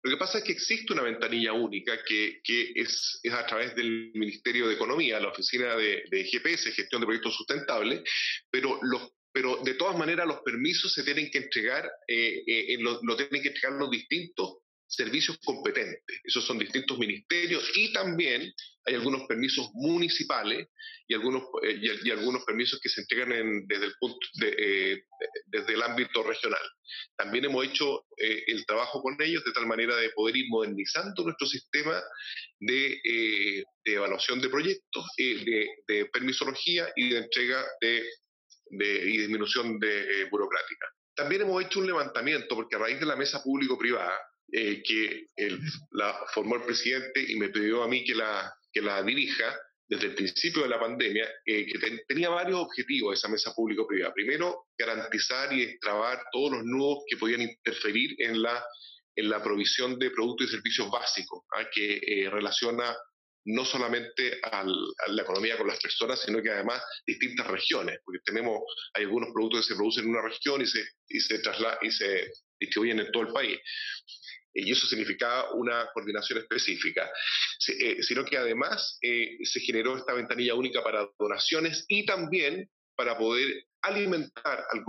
Lo 0.03 0.12
que 0.12 0.17
pasa 0.17 0.38
es 0.38 0.43
que 0.43 0.53
existe 0.53 0.93
una 0.93 1.01
ventanilla 1.01 1.53
única 1.53 1.91
que, 2.08 2.39
que 2.43 2.71
es, 2.75 3.19
es, 3.23 3.34
a 3.34 3.45
través 3.45 3.75
del 3.75 4.12
Ministerio 4.13 4.67
de 4.67 4.75
Economía, 4.75 5.19
la 5.19 5.30
oficina 5.30 5.75
de, 5.75 6.03
de 6.10 6.23
GPS, 6.23 6.71
gestión 6.71 7.01
de 7.01 7.08
proyectos 7.08 7.36
sustentables, 7.36 8.03
pero 8.49 8.80
los 8.84 9.12
pero 9.38 9.60
de 9.63 9.76
todas 9.76 9.95
maneras 9.95 10.26
los 10.26 10.41
permisos 10.41 10.91
se 10.91 11.04
tienen 11.04 11.30
que 11.30 11.38
entregar, 11.38 11.88
eh, 12.08 12.41
eh, 12.47 12.78
lo, 12.80 13.15
tienen 13.15 13.43
que 13.43 13.50
entregar 13.50 13.73
los 13.73 13.91
distintos 13.91 14.63
servicios 14.88 15.38
competentes. 15.45 16.02
Esos 16.23 16.43
son 16.43 16.58
distintos 16.58 16.97
ministerios 16.97 17.63
y 17.76 17.93
también 17.93 18.52
hay 18.86 18.95
algunos 18.95 19.28
permisos 19.28 19.69
municipales 19.76 20.69
y 21.08 21.13
algunos, 21.13 21.43
eh, 21.62 21.80
y, 22.04 22.10
algunos 22.10 22.45
permisos 22.45 22.80
que 22.80 22.89
se 22.89 23.02
entregan 23.02 23.67
desde, 23.67 23.86
el 23.86 23.93
punto 24.00 24.17
eh, 24.41 25.04
desde 25.45 25.73
el 25.76 25.84
ámbito 25.84 26.23
regional. 26.23 26.63
También 27.15 27.45
hemos 27.45 27.63
hecho 27.63 28.08
el 28.17 28.65
trabajo 28.65 29.04
con 29.04 29.21
ellos 29.21 29.45
de 29.45 29.52
tal 29.52 29.67
manera 29.67 29.95
de 29.97 30.10
poder 30.15 30.36
ir 30.36 30.45
modernizando 30.50 31.23
nuestro 31.26 31.45
sistema 31.45 32.02
de, 32.60 33.63
evaluación 33.86 34.41
de 34.41 34.50
proyectos, 34.50 35.06
de, 35.15 35.67
de, 35.88 36.06
permisología 36.06 36.91
y 36.95 37.10
de 37.10 37.19
entrega 37.19 37.63
de, 37.82 38.04
y 38.71 39.17
disminución 39.17 39.80
de 39.80 40.25
burocrática. 40.30 40.88
También 41.15 41.41
hemos 41.41 41.63
hecho 41.63 41.80
un 41.80 41.88
levantamiento, 41.88 42.56
porque 42.56 42.75
a 42.75 42.80
raíz 42.80 42.99
de 42.99 43.06
la 43.06 43.15
mesa 43.15 43.41
público-privada, 43.43 44.19
eh, 44.51 44.82
que 44.84 45.27
la 45.91 46.17
formó 46.34 46.56
el 46.56 46.63
presidente 46.63 47.25
y 47.27 47.36
me 47.36 47.49
pidió 47.49 47.84
a 47.84 47.88
mí 47.88 48.06
que 48.06 48.15
la, 48.15 48.53
que 48.71 48.82
la 48.82 49.01
dirija 49.03 49.58
desde 49.89 50.08
el 50.08 50.15
principio 50.15 50.63
de 50.63 50.69
la 50.69 50.80
pandemia, 50.80 51.27
eh, 51.45 51.65
que 51.65 52.03
tenía 52.08 52.30
varios 52.30 52.60
objetivos 52.60 53.17
esa 53.17 53.30
mesa 53.30 53.53
público-privada. 53.53 54.13
Primero, 54.13 54.67
garantizar 54.77 55.51
y 55.53 55.63
extrabar 55.63 56.23
todos 56.32 56.51
los 56.51 56.65
nudos 56.65 57.03
que 57.10 57.17
podían 57.17 57.41
interferir 57.41 58.15
en 58.19 58.41
la, 58.41 58.63
en 59.15 59.30
la 59.30 59.41
provisión 59.41 59.97
de 59.97 60.12
productos 60.12 60.47
y 60.47 60.51
servicios 60.51 60.89
básicos, 60.91 61.43
¿ah? 61.58 61.65
que 61.73 61.99
eh, 62.06 62.30
relaciona 62.30 62.95
no 63.47 63.63
solamente 63.63 64.39
a 64.43 64.65
la 65.07 65.21
economía 65.21 65.57
con 65.57 65.67
las 65.67 65.79
personas, 65.79 66.21
sino 66.21 66.41
que 66.41 66.49
además 66.49 66.81
distintas 67.05 67.47
regiones, 67.47 67.99
porque 68.03 68.19
tenemos, 68.25 68.62
hay 68.93 69.03
algunos 69.03 69.29
productos 69.33 69.62
que 69.62 69.73
se 69.73 69.77
producen 69.77 70.03
en 70.03 70.10
una 70.12 70.21
región 70.21 70.62
y 70.62 70.65
se, 70.65 70.83
y 71.07 71.19
se, 71.19 71.41
y 71.81 71.91
se 71.91 72.31
distribuyen 72.60 72.99
en 72.99 73.12
todo 73.12 73.23
el 73.23 73.33
país. 73.33 73.57
Y 74.53 74.71
eso 74.71 74.86
significaba 74.88 75.53
una 75.53 75.88
coordinación 75.93 76.39
específica, 76.39 77.10
eh, 77.67 78.01
sino 78.01 78.25
que 78.25 78.38
además 78.38 78.97
eh, 79.01 79.38
se 79.43 79.60
generó 79.62 79.95
esta 79.95 80.13
ventanilla 80.13 80.55
única 80.55 80.83
para 80.83 81.07
donaciones 81.17 81.86
y 81.88 82.05
también 82.05 82.69
para 82.97 83.17
poder 83.17 83.63
alimentar 83.83 84.65
al, 84.71 84.83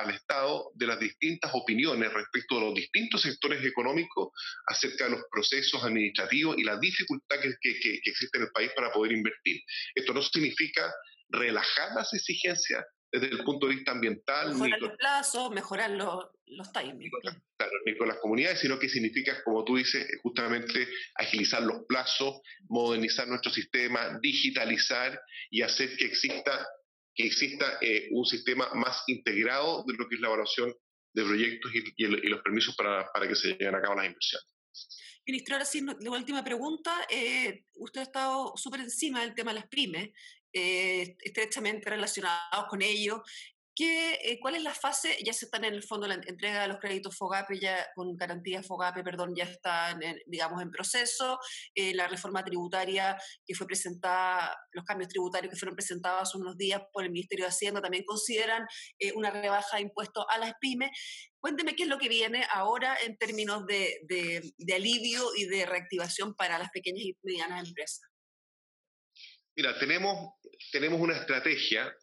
al, 0.00 0.10
Estado 0.14 0.70
de 0.74 0.86
las 0.86 1.00
distintas 1.00 1.50
opiniones 1.52 2.12
respecto 2.12 2.54
de 2.54 2.66
los 2.66 2.74
distintos 2.74 3.22
sectores 3.22 3.62
económicos 3.64 4.28
acerca 4.66 5.04
de 5.04 5.10
los 5.10 5.22
procesos 5.30 5.82
administrativos 5.82 6.56
y 6.56 6.64
la 6.64 6.78
dificultad 6.78 7.40
que, 7.40 7.54
que, 7.60 7.78
que 7.80 8.10
existe 8.10 8.38
en 8.38 8.44
el 8.44 8.50
país 8.52 8.70
para 8.74 8.92
poder 8.92 9.12
invertir. 9.12 9.60
Esto 9.94 10.14
no 10.14 10.22
significa 10.22 10.90
relajar 11.28 11.94
las 11.94 12.14
exigencias 12.14 12.84
desde 13.10 13.28
el 13.28 13.44
punto 13.44 13.66
de 13.66 13.76
vista 13.76 13.92
ambiental. 13.92 14.52
Mejorar 14.52 14.80
los 14.80 14.96
plazos, 14.96 15.50
mejorar 15.50 15.90
los, 15.90 16.26
los 16.46 16.72
timings. 16.72 17.10
Ni 17.86 17.96
con 17.96 18.08
las 18.08 18.18
comunidades, 18.18 18.60
sino 18.60 18.78
que 18.78 18.88
significa, 18.88 19.42
como 19.44 19.64
tú 19.64 19.76
dices, 19.76 20.06
justamente 20.22 20.88
agilizar 21.16 21.62
los 21.62 21.84
plazos, 21.86 22.40
modernizar 22.68 23.26
nuestro 23.28 23.50
sistema, 23.50 24.18
digitalizar 24.20 25.20
y 25.50 25.62
hacer 25.62 25.96
que 25.96 26.04
exista, 26.04 26.66
que 27.18 27.26
exista 27.26 27.78
eh, 27.80 28.08
un 28.12 28.24
sistema 28.24 28.70
más 28.74 29.02
integrado 29.08 29.82
de 29.86 29.94
lo 29.94 30.08
que 30.08 30.14
es 30.14 30.20
la 30.20 30.28
evaluación 30.28 30.72
de 31.12 31.24
proyectos 31.24 31.72
y, 31.74 32.06
los 32.06 32.42
permisos 32.42 32.76
para, 32.76 33.10
para 33.12 33.26
que 33.26 33.34
se 33.34 33.48
lleven 33.48 33.74
a 33.74 33.82
cabo 33.82 33.96
las 33.96 34.06
inversiones. 34.06 34.46
Ministro, 35.26 35.56
ahora 35.56 35.64
sí, 35.64 35.84
la 36.00 36.10
última 36.10 36.44
pregunta. 36.44 37.06
Eh, 37.10 37.64
usted 37.74 38.00
ha 38.00 38.04
estado 38.04 38.52
súper 38.56 38.80
encima 38.80 39.22
del 39.22 39.34
tema 39.34 39.52
de 39.52 39.60
las 39.60 39.68
pymes 39.68 40.10
eh, 40.52 41.16
estrechamente 41.20 41.90
relacionados 41.90 42.66
con 42.70 42.82
ello. 42.82 43.22
¿Qué, 43.78 44.14
eh, 44.24 44.40
¿Cuál 44.40 44.56
es 44.56 44.64
la 44.64 44.74
fase? 44.74 45.16
Ya 45.24 45.32
se 45.32 45.44
están 45.44 45.64
en 45.64 45.72
el 45.72 45.84
fondo 45.84 46.08
la 46.08 46.14
entrega 46.14 46.62
de 46.62 46.66
los 46.66 46.78
créditos 46.78 47.16
FOGAPE, 47.16 47.60
ya 47.60 47.86
con 47.94 48.16
garantía 48.16 48.60
FOGAPE, 48.60 49.04
perdón, 49.04 49.36
ya 49.36 49.44
están, 49.44 50.00
digamos, 50.26 50.60
en 50.60 50.72
proceso. 50.72 51.38
Eh, 51.76 51.94
la 51.94 52.08
reforma 52.08 52.44
tributaria 52.44 53.16
que 53.46 53.54
fue 53.54 53.68
presentada, 53.68 54.52
los 54.72 54.84
cambios 54.84 55.10
tributarios 55.10 55.52
que 55.52 55.56
fueron 55.60 55.76
presentados 55.76 56.22
hace 56.22 56.38
unos 56.38 56.56
días 56.56 56.82
por 56.92 57.04
el 57.04 57.12
Ministerio 57.12 57.44
de 57.44 57.50
Hacienda 57.50 57.80
también 57.80 58.02
consideran 58.04 58.66
una 59.14 59.30
rebaja 59.30 59.76
de 59.76 59.82
impuestos 59.82 60.24
a 60.28 60.38
las 60.38 60.54
pymes. 60.60 60.90
Cuénteme 61.38 61.76
qué 61.76 61.84
es 61.84 61.88
lo 61.88 61.98
que 61.98 62.08
viene 62.08 62.44
ahora 62.50 62.96
en 63.06 63.16
términos 63.16 63.64
de, 63.66 64.00
de, 64.08 64.42
de 64.56 64.74
alivio 64.74 65.22
y 65.36 65.44
de 65.46 65.66
reactivación 65.66 66.34
para 66.34 66.58
las 66.58 66.70
pequeñas 66.70 67.04
y 67.04 67.16
medianas 67.22 67.68
empresas. 67.68 68.08
Mira, 69.54 69.78
tenemos, 69.78 70.32
tenemos 70.72 71.00
una 71.00 71.16
estrategia 71.16 71.94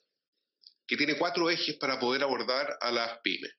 que 0.88 0.98
tiene 0.98 1.18
cuatro 1.18 1.50
ejes 1.50 1.78
para 1.78 2.00
poder 2.00 2.24
abordar 2.24 2.78
a 2.82 2.92
las 2.92 3.20
pymes. 3.24 3.52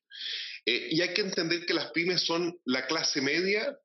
Eh, 0.64 0.88
y 0.90 1.00
hay 1.00 1.14
que 1.14 1.22
entender 1.22 1.64
que 1.64 1.74
las 1.74 1.90
pymes 1.92 2.22
son 2.22 2.58
la 2.64 2.86
clase 2.86 3.20
media 3.20 3.76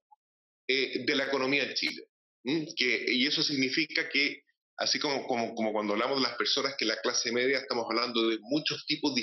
eh, 0.68 1.04
de 1.06 1.16
la 1.16 1.26
economía 1.26 1.64
en 1.64 1.74
Chile. 1.74 2.04
Y 2.44 3.28
eso 3.28 3.44
significa 3.44 4.10
que, 4.10 4.44
así 4.78 5.00
como, 5.00 5.26
como, 5.28 5.72
cuando 5.72 5.94
hablamos 5.94 6.18
de 6.18 6.28
las 6.28 6.38
personas 6.38 6.76
que 6.76 6.86
la 6.86 7.00
clase 7.02 7.32
media, 7.32 7.60
estamos 7.60 7.86
hablando 7.88 8.30
de 8.30 8.40
muchos 8.42 8.86
tipos, 8.88 9.14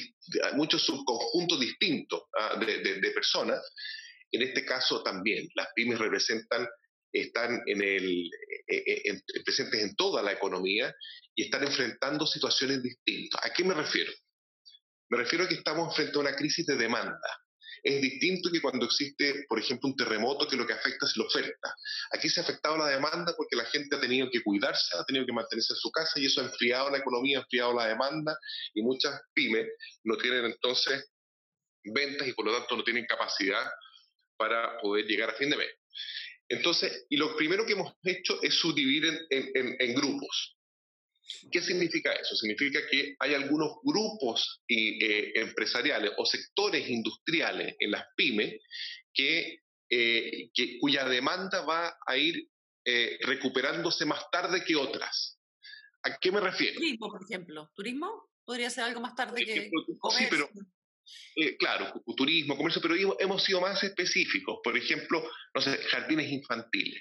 muchos 0.54 0.82
subconjuntos 0.82 1.58
distintos 1.58 2.22
¿ah? 2.38 2.56
de, 2.64 3.10
personas, 3.10 3.60
en 4.30 4.42
este 4.42 4.64
caso 4.64 5.02
también 5.02 5.48
las 5.54 5.68
pymes 5.74 5.98
representan 5.98 6.68
están 7.12 7.62
en 7.66 7.82
el, 7.82 8.30
eh, 8.66 9.02
eh, 9.04 9.20
presentes 9.44 9.82
en 9.82 9.94
toda 9.96 10.22
la 10.22 10.32
economía 10.32 10.94
y 11.34 11.44
están 11.44 11.64
enfrentando 11.64 12.26
situaciones 12.26 12.82
distintas. 12.82 13.40
¿A 13.44 13.52
qué 13.52 13.64
me 13.64 13.74
refiero? 13.74 14.12
Me 15.10 15.18
refiero 15.18 15.44
a 15.44 15.48
que 15.48 15.54
estamos 15.54 15.94
frente 15.94 16.16
a 16.16 16.20
una 16.20 16.36
crisis 16.36 16.66
de 16.66 16.76
demanda. 16.76 17.18
Es 17.82 18.02
distinto 18.02 18.50
que 18.50 18.60
cuando 18.60 18.86
existe, 18.86 19.46
por 19.48 19.58
ejemplo, 19.58 19.88
un 19.88 19.96
terremoto 19.96 20.48
que 20.48 20.56
lo 20.56 20.66
que 20.66 20.72
afecta 20.72 21.06
es 21.06 21.16
la 21.16 21.24
oferta. 21.24 21.74
Aquí 22.12 22.28
se 22.28 22.40
ha 22.40 22.42
afectado 22.42 22.76
la 22.76 22.88
demanda 22.88 23.32
porque 23.36 23.56
la 23.56 23.64
gente 23.66 23.96
ha 23.96 24.00
tenido 24.00 24.28
que 24.30 24.42
cuidarse, 24.42 24.96
ha 24.98 25.04
tenido 25.04 25.24
que 25.24 25.32
mantenerse 25.32 25.72
en 25.72 25.78
su 25.78 25.90
casa 25.90 26.18
y 26.18 26.26
eso 26.26 26.40
ha 26.40 26.44
enfriado 26.44 26.90
la 26.90 26.98
economía, 26.98 27.38
ha 27.38 27.42
enfriado 27.42 27.72
la 27.74 27.86
demanda 27.86 28.36
y 28.74 28.82
muchas 28.82 29.20
pymes 29.32 29.68
no 30.04 30.16
tienen 30.16 30.44
entonces 30.46 31.08
ventas 31.84 32.26
y 32.26 32.32
por 32.32 32.46
lo 32.46 32.58
tanto 32.58 32.76
no 32.76 32.84
tienen 32.84 33.06
capacidad 33.06 33.64
para 34.36 34.78
poder 34.80 35.06
llegar 35.06 35.30
a 35.30 35.34
fin 35.34 35.50
de 35.50 35.56
mes. 35.56 35.70
Entonces, 36.48 37.06
y 37.10 37.16
lo 37.16 37.36
primero 37.36 37.66
que 37.66 37.72
hemos 37.72 37.92
hecho 38.02 38.42
es 38.42 38.54
subdividir 38.54 39.04
en, 39.30 39.94
grupos. 39.94 40.56
¿Qué 41.52 41.60
significa 41.60 42.12
eso? 42.12 42.34
Significa 42.36 42.80
que 42.90 43.14
hay 43.18 43.34
algunos 43.34 43.76
grupos 43.82 44.62
eh, 44.66 45.32
empresariales 45.34 46.12
o 46.16 46.24
sectores 46.24 46.88
industriales 46.88 47.76
en 47.78 47.90
las 47.90 48.04
pymes 48.16 48.62
que, 49.12 49.60
eh, 49.90 50.50
cuya 50.80 51.04
demanda 51.04 51.62
va 51.66 51.98
a 52.06 52.16
ir 52.16 52.48
eh, 52.84 53.18
recuperándose 53.20 54.06
más 54.06 54.30
tarde 54.30 54.64
que 54.64 54.74
otras. 54.74 55.38
¿A 56.02 56.16
qué 56.18 56.32
me 56.32 56.40
refiero? 56.40 56.76
Turismo, 56.76 57.10
por 57.10 57.22
ejemplo. 57.22 57.70
¿Turismo? 57.74 58.30
Podría 58.44 58.70
ser 58.70 58.84
algo 58.84 59.00
más 59.02 59.14
tarde 59.14 59.44
que... 59.44 59.70
Sí, 59.70 60.26
pero 60.30 60.48
eh, 61.40 61.56
claro, 61.56 62.02
turismo, 62.16 62.56
comercio, 62.56 62.82
pero 62.82 62.96
hemos 63.20 63.44
sido 63.44 63.60
más 63.60 63.80
específicos. 63.84 64.58
Por 64.62 64.76
ejemplo, 64.76 65.22
no 65.54 65.60
sé, 65.60 65.76
jardines 65.88 66.32
infantiles. 66.32 67.00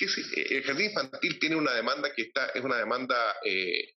Eh, 0.00 0.46
el 0.50 0.64
jardín 0.64 0.86
infantil 0.86 1.38
tiene 1.38 1.54
una 1.54 1.72
demanda 1.72 2.12
que 2.12 2.22
está, 2.22 2.46
es 2.48 2.64
una 2.64 2.76
demanda 2.76 3.36
eh, 3.44 3.94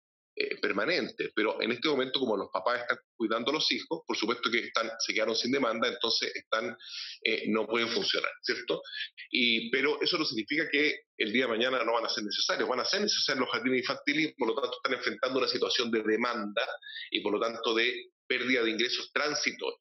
permanente, 0.61 1.33
pero 1.35 1.61
en 1.61 1.73
este 1.73 1.89
momento, 1.89 2.21
como 2.21 2.37
los 2.37 2.49
papás 2.51 2.81
están 2.81 2.99
cuidando 3.17 3.51
a 3.51 3.55
los 3.55 3.73
hijos, 3.73 4.03
por 4.07 4.17
supuesto 4.17 4.51
que 4.51 4.59
están, 4.59 4.91
se 4.99 5.13
quedaron 5.13 5.37
sin 5.37 5.51
demanda, 5.51 5.89
entonces 5.89 6.35
están, 6.35 6.75
no 7.49 7.67
pueden 7.67 7.89
funcionar, 7.89 8.31
¿cierto? 8.41 8.81
Y, 9.31 9.71
pero 9.71 10.01
eso 10.01 10.17
no 10.17 10.25
significa 10.25 10.67
que 10.71 11.01
el 11.19 11.33
día 11.33 11.45
de 11.45 11.53
mañana 11.53 11.85
no 11.85 11.93
van 11.93 12.07
a 12.07 12.09
ser 12.09 12.25
necesarios, 12.25 12.67
van 12.69 12.81
a 12.81 12.87
ser 12.87 13.03
necesarios 13.03 13.45
los 13.45 13.53
jardines 13.53 13.81
infantiles 13.81 14.31
y 14.31 14.35
por 14.35 14.49
lo 14.49 14.55
tanto 14.55 14.77
están 14.77 14.95
enfrentando 14.95 15.39
una 15.41 15.49
situación 15.49 15.91
de 15.91 16.03
demanda 16.03 16.67
y 17.11 17.21
por 17.21 17.33
lo 17.33 17.41
tanto 17.41 17.75
de 17.75 18.11
pérdida 18.31 18.63
de 18.63 18.71
ingresos 18.71 19.11
transitorios. 19.13 19.81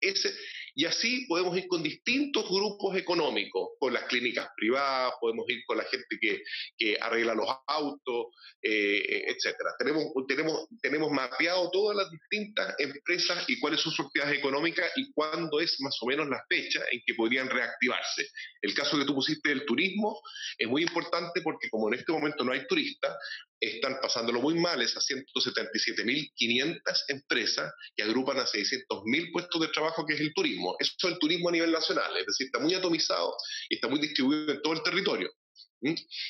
Ese, 0.00 0.34
y 0.74 0.84
así 0.84 1.26
podemos 1.26 1.56
ir 1.56 1.66
con 1.68 1.82
distintos 1.82 2.48
grupos 2.48 2.96
económicos, 2.96 3.70
con 3.78 3.92
las 3.92 4.04
clínicas 4.04 4.48
privadas, 4.56 5.14
podemos 5.20 5.44
ir 5.48 5.62
con 5.66 5.78
la 5.78 5.84
gente 5.84 6.18
que, 6.20 6.42
que 6.76 6.96
arregla 7.00 7.34
los 7.34 7.48
autos, 7.66 8.26
eh, 8.62 9.24
etcétera. 9.28 9.70
Tenemos, 9.78 10.04
tenemos, 10.28 10.68
tenemos 10.80 11.10
mapeado 11.10 11.70
todas 11.70 11.96
las 11.96 12.10
distintas 12.10 12.74
empresas 12.78 13.44
y 13.48 13.58
cuáles 13.58 13.80
son 13.80 13.92
sus 13.92 14.06
actividades 14.06 14.38
económicas 14.38 14.90
y 14.96 15.12
cuándo 15.12 15.60
es 15.60 15.76
más 15.80 15.96
o 16.00 16.06
menos 16.06 16.28
la 16.28 16.44
fecha 16.48 16.80
en 16.90 17.00
que 17.06 17.14
podrían 17.14 17.48
reactivarse. 17.48 18.28
El 18.62 18.74
caso 18.74 18.98
que 18.98 19.04
tú 19.04 19.14
pusiste 19.14 19.48
del 19.48 19.64
turismo 19.64 20.20
es 20.58 20.68
muy 20.68 20.82
importante 20.82 21.40
porque 21.42 21.68
como 21.70 21.88
en 21.88 21.94
este 21.94 22.12
momento 22.12 22.44
no 22.44 22.52
hay 22.52 22.66
turistas, 22.66 23.16
están 23.60 23.98
pasándolo 24.00 24.40
muy 24.40 24.54
mal 24.54 24.80
esas 24.80 25.04
177.500 25.06 26.80
empresas 27.08 27.72
que 27.94 28.02
agrupan 28.02 28.38
a 28.38 28.46
600.000 28.46 29.32
puestos 29.32 29.60
de 29.60 29.68
trabajo 29.68 30.06
que 30.06 30.14
es 30.14 30.20
el 30.20 30.32
turismo. 30.32 30.59
Eso 30.78 30.92
es 30.96 31.04
el 31.04 31.18
turismo 31.18 31.48
a 31.48 31.52
nivel 31.52 31.72
nacional, 31.72 32.16
es 32.16 32.26
decir, 32.26 32.46
está 32.46 32.58
muy 32.58 32.74
atomizado 32.74 33.34
y 33.68 33.74
está 33.76 33.88
muy 33.88 34.00
distribuido 34.00 34.52
en 34.52 34.62
todo 34.62 34.74
el 34.74 34.82
territorio. 34.82 35.30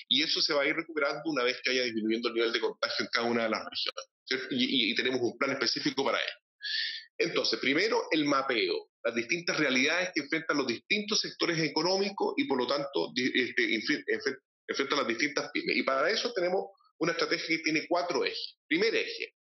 Y 0.09 0.23
eso 0.23 0.41
se 0.41 0.55
va 0.55 0.63
a 0.63 0.67
ir 0.67 0.77
recuperando 0.77 1.23
una 1.25 1.43
vez 1.43 1.59
que 1.63 1.71
haya 1.71 1.85
disminuyendo 1.85 2.29
el 2.29 2.35
nivel 2.35 2.53
de 2.53 2.61
contagio 2.61 3.05
en 3.05 3.11
cada 3.13 3.27
una 3.27 3.43
de 3.45 3.51
las 3.51 3.65
regiones. 3.65 4.51
Y, 4.51 4.93
y, 4.93 4.95
tenemos 4.95 5.21
un 5.21 5.37
plan 5.37 5.51
específico 5.51 6.05
para 6.05 6.19
ello. 6.19 6.35
Entonces, 7.19 7.59
primero, 7.59 8.07
el 8.13 8.25
mapeo, 8.25 8.91
las 9.03 9.15
distintas 9.15 9.59
realidades 9.59 10.11
que 10.15 10.23
enfrentan 10.23 10.57
los 10.57 10.67
distintos 10.67 11.21
sectores 11.21 11.59
económicos 11.59 12.35
y 12.37 12.45
por 12.45 12.59
lo 12.59 12.67
tanto 12.67 13.13
este, 13.15 13.75
enfrentan 13.75 14.99
las 14.99 15.09
distintas 15.09 15.51
pymes. 15.53 15.77
Y 15.77 15.83
para 15.83 16.09
eso 16.11 16.33
tenemos 16.33 16.67
una 16.99 17.13
estrategia 17.13 17.57
que 17.57 17.63
tiene 17.63 17.87
cuatro 17.89 18.25
ejes. 18.25 18.57
Primer 18.69 18.95
eje, 18.95 19.35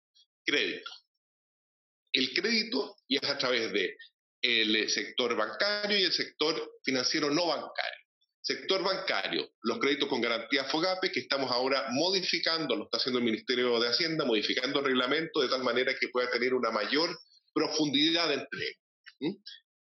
crédito. 0.44 0.90
El 2.12 2.32
crédito 2.32 2.96
y 3.06 3.16
es 3.16 3.28
a 3.28 3.36
través 3.36 3.72
de 3.72 3.96
el 4.42 4.88
sector 4.88 5.36
bancario 5.36 5.98
y 5.98 6.04
el 6.04 6.12
sector 6.12 6.78
financiero 6.84 7.30
no 7.30 7.46
bancario. 7.46 7.98
Sector 8.40 8.82
bancario, 8.82 9.50
los 9.62 9.78
créditos 9.78 10.08
con 10.08 10.22
garantía 10.22 10.64
FOGAPE, 10.64 11.12
que 11.12 11.20
estamos 11.20 11.50
ahora 11.50 11.88
modificando, 11.90 12.76
lo 12.76 12.84
está 12.84 12.96
haciendo 12.96 13.18
el 13.18 13.26
Ministerio 13.26 13.78
de 13.78 13.88
Hacienda, 13.88 14.24
modificando 14.24 14.78
el 14.78 14.86
reglamento 14.86 15.42
de 15.42 15.48
tal 15.48 15.62
manera 15.62 15.94
que 15.98 16.08
pueda 16.08 16.30
tener 16.30 16.54
una 16.54 16.70
mayor 16.70 17.14
profundidad 17.52 18.28
de 18.28 18.34
entrega. 18.34 18.78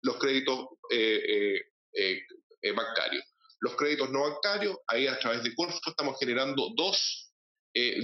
Los 0.00 0.16
créditos 0.16 0.66
eh, 0.90 1.60
eh, 1.92 2.22
eh, 2.62 2.72
bancarios. 2.72 3.24
Los 3.60 3.76
créditos 3.76 4.10
no 4.10 4.22
bancarios, 4.22 4.78
ahí 4.86 5.08
a 5.08 5.18
través 5.18 5.42
de 5.42 5.54
Corfo 5.54 5.78
estamos 5.86 6.16
generando 6.18 6.70
dos, 6.74 7.32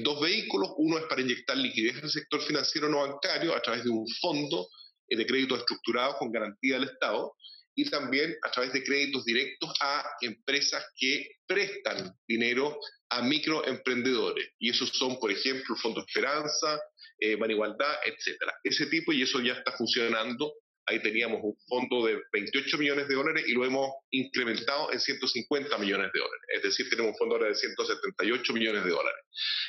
dos 0.02 0.20
vehículos. 0.20 0.72
Uno 0.76 0.98
es 0.98 1.04
para 1.04 1.22
inyectar 1.22 1.56
liquidez 1.56 2.02
al 2.02 2.10
sector 2.10 2.42
financiero 2.42 2.88
no 2.88 3.00
bancario 3.00 3.54
a 3.54 3.62
través 3.62 3.84
de 3.84 3.90
un 3.90 4.06
fondo 4.20 4.68
de 5.16 5.27
créditos 5.27 5.61
estructurados 5.61 6.16
con 6.16 6.33
garantía 6.33 6.79
del 6.79 6.88
Estado 6.88 7.35
y 7.75 7.88
también 7.88 8.37
a 8.42 8.51
través 8.51 8.73
de 8.73 8.83
créditos 8.83 9.25
directos 9.25 9.73
a 9.81 10.05
empresas 10.20 10.85
que 10.96 11.29
prestan 11.46 12.12
dinero 12.27 12.79
a 13.11 13.23
microemprendedores. 13.23 14.51
Y 14.59 14.70
esos 14.70 14.90
son, 14.90 15.18
por 15.18 15.31
ejemplo, 15.31 15.75
el 15.75 15.81
Fondo 15.81 16.05
Esperanza, 16.07 16.81
eh, 17.18 17.38
Igualdad, 17.49 17.94
etcétera. 18.05 18.53
Ese 18.64 18.87
tipo, 18.87 19.12
y 19.12 19.23
eso 19.23 19.40
ya 19.40 19.55
está 19.55 19.73
funcionando. 19.73 20.53
Ahí 20.87 21.01
teníamos 21.01 21.40
un 21.42 21.57
fondo 21.68 22.07
de 22.07 22.20
28 22.33 22.79
millones 22.79 23.09
de 23.09 23.14
dólares 23.14 23.44
y 23.46 23.53
lo 23.53 23.64
hemos 23.64 23.90
incrementado 24.11 24.92
en 24.92 24.99
150 24.99 25.79
millones 25.79 26.11
de 26.12 26.18
dólares. 26.18 26.46
Es 26.49 26.62
decir, 26.62 26.88
tenemos 26.90 27.12
un 27.12 27.18
fondo 27.18 27.37
ahora 27.37 27.49
de 27.49 27.55
178 27.55 28.53
millones 28.53 28.85
de 28.85 28.90
dólares. 28.90 29.25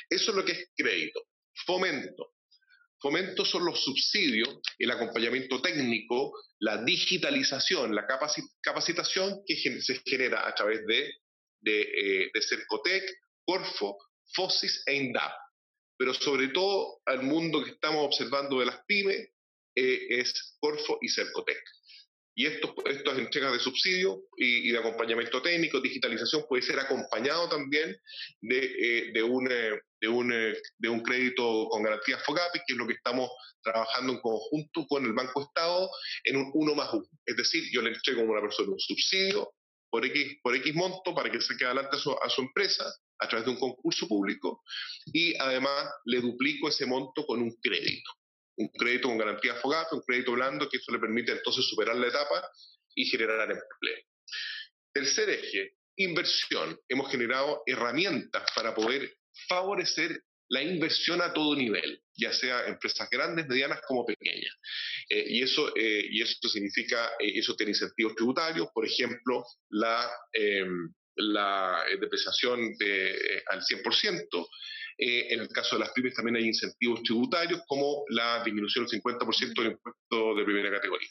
Eso 0.08 0.30
es 0.30 0.36
lo 0.36 0.44
que 0.44 0.52
es 0.52 0.70
crédito. 0.76 1.22
Fomento. 1.66 2.31
Fomento 3.02 3.44
son 3.44 3.64
los 3.64 3.82
subsidios, 3.82 4.60
el 4.78 4.92
acompañamiento 4.92 5.60
técnico, 5.60 6.32
la 6.60 6.84
digitalización, 6.84 7.96
la 7.96 8.06
capacitación 8.62 9.42
que 9.44 9.56
se 9.56 10.00
genera 10.06 10.46
a 10.46 10.54
través 10.54 10.82
eh, 10.88 12.30
de 12.32 12.42
Cercotec, 12.42 13.02
Corfo, 13.44 13.98
FOSIS 14.34 14.84
e 14.86 14.94
INDAP. 14.94 15.32
Pero 15.98 16.14
sobre 16.14 16.48
todo 16.48 17.00
al 17.06 17.24
mundo 17.24 17.64
que 17.64 17.72
estamos 17.72 18.06
observando 18.06 18.60
de 18.60 18.66
las 18.66 18.84
pymes 18.86 19.30
eh, 19.74 20.06
es 20.20 20.56
Corfo 20.60 20.98
y 21.00 21.08
Cercotec. 21.08 21.60
Y 22.42 22.46
estos, 22.46 22.72
estas 22.86 23.18
entregas 23.18 23.52
de 23.52 23.60
subsidio 23.60 24.24
y, 24.36 24.72
de 24.72 24.78
acompañamiento 24.78 25.40
técnico, 25.40 25.80
digitalización, 25.80 26.44
puede 26.48 26.64
ser 26.64 26.76
acompañado 26.80 27.48
también 27.48 27.96
de, 28.40 28.58
eh, 28.58 29.12
de, 29.14 29.22
un, 29.22 29.46
eh, 29.48 29.78
de, 30.00 30.08
un, 30.08 30.32
eh, 30.32 30.52
de 30.76 30.88
un 30.88 31.04
crédito 31.04 31.68
con 31.70 31.84
garantía 31.84 32.18
FOGAPI, 32.18 32.58
que 32.66 32.72
es 32.72 32.76
lo 32.76 32.88
que 32.88 32.94
estamos 32.94 33.30
trabajando 33.62 34.14
en 34.14 34.18
conjunto 34.18 34.84
con 34.88 35.06
el 35.06 35.12
Banco 35.12 35.42
Estado 35.42 35.88
en 36.24 36.36
un 36.38 36.50
uno 36.54 36.74
más 36.74 36.92
uno. 36.92 37.06
Es 37.24 37.36
decir, 37.36 37.62
yo 37.72 37.80
le 37.80 37.90
entrego 37.90 38.22
a 38.22 38.24
una 38.24 38.40
persona 38.40 38.72
un 38.72 38.80
subsidio 38.80 39.54
por 39.88 40.04
X, 40.04 40.38
por 40.42 40.56
X 40.56 40.74
monto 40.74 41.14
para 41.14 41.30
que 41.30 41.40
se 41.40 41.56
quede 41.56 41.66
adelante 41.66 41.96
a 41.96 42.28
su 42.28 42.40
empresa 42.42 42.92
a 43.20 43.28
través 43.28 43.46
de 43.46 43.52
un 43.52 43.60
concurso 43.60 44.08
público 44.08 44.64
y 45.12 45.36
además 45.36 45.92
le 46.06 46.20
duplico 46.20 46.68
ese 46.68 46.86
monto 46.86 47.24
con 47.24 47.40
un 47.40 47.56
crédito 47.62 48.10
un 48.56 48.68
crédito 48.68 49.08
con 49.08 49.18
garantía 49.18 49.54
FOGAP, 49.56 49.92
un 49.92 50.02
crédito 50.02 50.32
blando, 50.32 50.68
que 50.68 50.76
eso 50.76 50.92
le 50.92 50.98
permite 50.98 51.32
entonces 51.32 51.64
superar 51.66 51.96
la 51.96 52.08
etapa 52.08 52.50
y 52.94 53.04
generar 53.06 53.50
empleo. 53.50 54.04
Tercer 54.92 55.30
eje, 55.30 55.76
inversión. 55.96 56.78
Hemos 56.88 57.10
generado 57.10 57.62
herramientas 57.66 58.44
para 58.54 58.74
poder 58.74 59.16
favorecer 59.48 60.22
la 60.48 60.62
inversión 60.62 61.22
a 61.22 61.32
todo 61.32 61.56
nivel, 61.56 62.02
ya 62.14 62.30
sea 62.30 62.66
empresas 62.66 63.08
grandes, 63.10 63.48
medianas 63.48 63.80
como 63.88 64.04
pequeñas. 64.04 64.54
Eh, 65.08 65.24
y, 65.28 65.42
eso, 65.42 65.74
eh, 65.74 66.06
y 66.10 66.20
eso 66.20 66.46
significa, 66.46 67.12
eh, 67.18 67.32
eso 67.38 67.56
tiene 67.56 67.72
incentivos 67.72 68.14
tributarios, 68.14 68.68
por 68.74 68.84
ejemplo, 68.84 69.46
la, 69.70 70.10
em, 70.34 70.92
la 71.16 71.84
depreciación 71.98 72.76
de, 72.76 73.42
al 73.46 73.62
100%, 73.62 74.48
eh, 75.04 75.34
en 75.34 75.40
el 75.40 75.48
caso 75.48 75.74
de 75.74 75.80
las 75.80 75.92
pymes 75.92 76.14
también 76.14 76.36
hay 76.36 76.46
incentivos 76.46 77.02
tributarios 77.02 77.60
como 77.66 78.04
la 78.10 78.40
disminución 78.44 78.86
del 78.86 79.00
50% 79.00 79.52
del 79.60 79.72
impuesto 79.72 80.34
de 80.36 80.44
primera 80.44 80.70
categoría. 80.70 81.08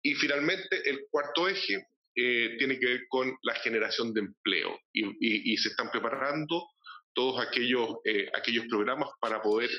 Y 0.00 0.14
finalmente, 0.14 0.88
el 0.88 1.06
cuarto 1.10 1.48
eje 1.48 1.88
eh, 2.14 2.54
tiene 2.56 2.78
que 2.78 2.86
ver 2.86 3.00
con 3.08 3.36
la 3.42 3.54
generación 3.56 4.14
de 4.14 4.20
empleo 4.20 4.78
y, 4.92 5.56
se 5.56 5.70
están 5.70 5.90
preparando 5.90 6.68
todos 7.12 7.44
aquellos, 7.44 7.96
eh, 8.04 8.30
aquellos 8.32 8.66
programas 8.66 9.08
para 9.20 9.42
poder 9.42 9.70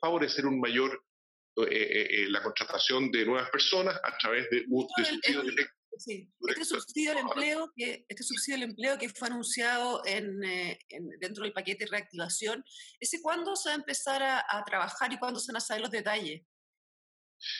favorecer 0.00 0.44
un 0.44 0.58
mayor 0.58 1.00
la 1.56 2.42
contratación 2.42 3.12
de 3.12 3.24
nuevas 3.24 3.48
personas 3.50 3.94
a 4.02 4.18
través 4.18 4.50
de 4.50 4.64
directo 4.66 5.83
Sí, 5.98 6.28
este 6.48 6.64
subsidio 6.64 7.12
al 7.12 7.18
empleo 7.18 7.72
que, 7.76 8.04
este 8.08 8.22
subsidio 8.22 8.56
al 8.56 8.70
empleo 8.70 8.98
que 8.98 9.08
fue 9.08 9.28
anunciado 9.28 10.02
en, 10.04 10.42
eh, 10.44 10.78
dentro 11.20 11.44
del 11.44 11.52
paquete 11.52 11.84
de 11.84 11.90
reactivación, 11.90 12.64
¿ese 12.98 13.22
cuándo 13.22 13.54
se 13.56 13.68
va 13.68 13.74
a 13.74 13.78
empezar 13.78 14.22
a, 14.22 14.64
trabajar 14.64 15.12
y 15.12 15.18
cuándo 15.18 15.38
se 15.38 15.52
van 15.52 15.58
a 15.58 15.60
saber 15.60 15.82
los 15.82 15.90
detalles? 15.90 16.42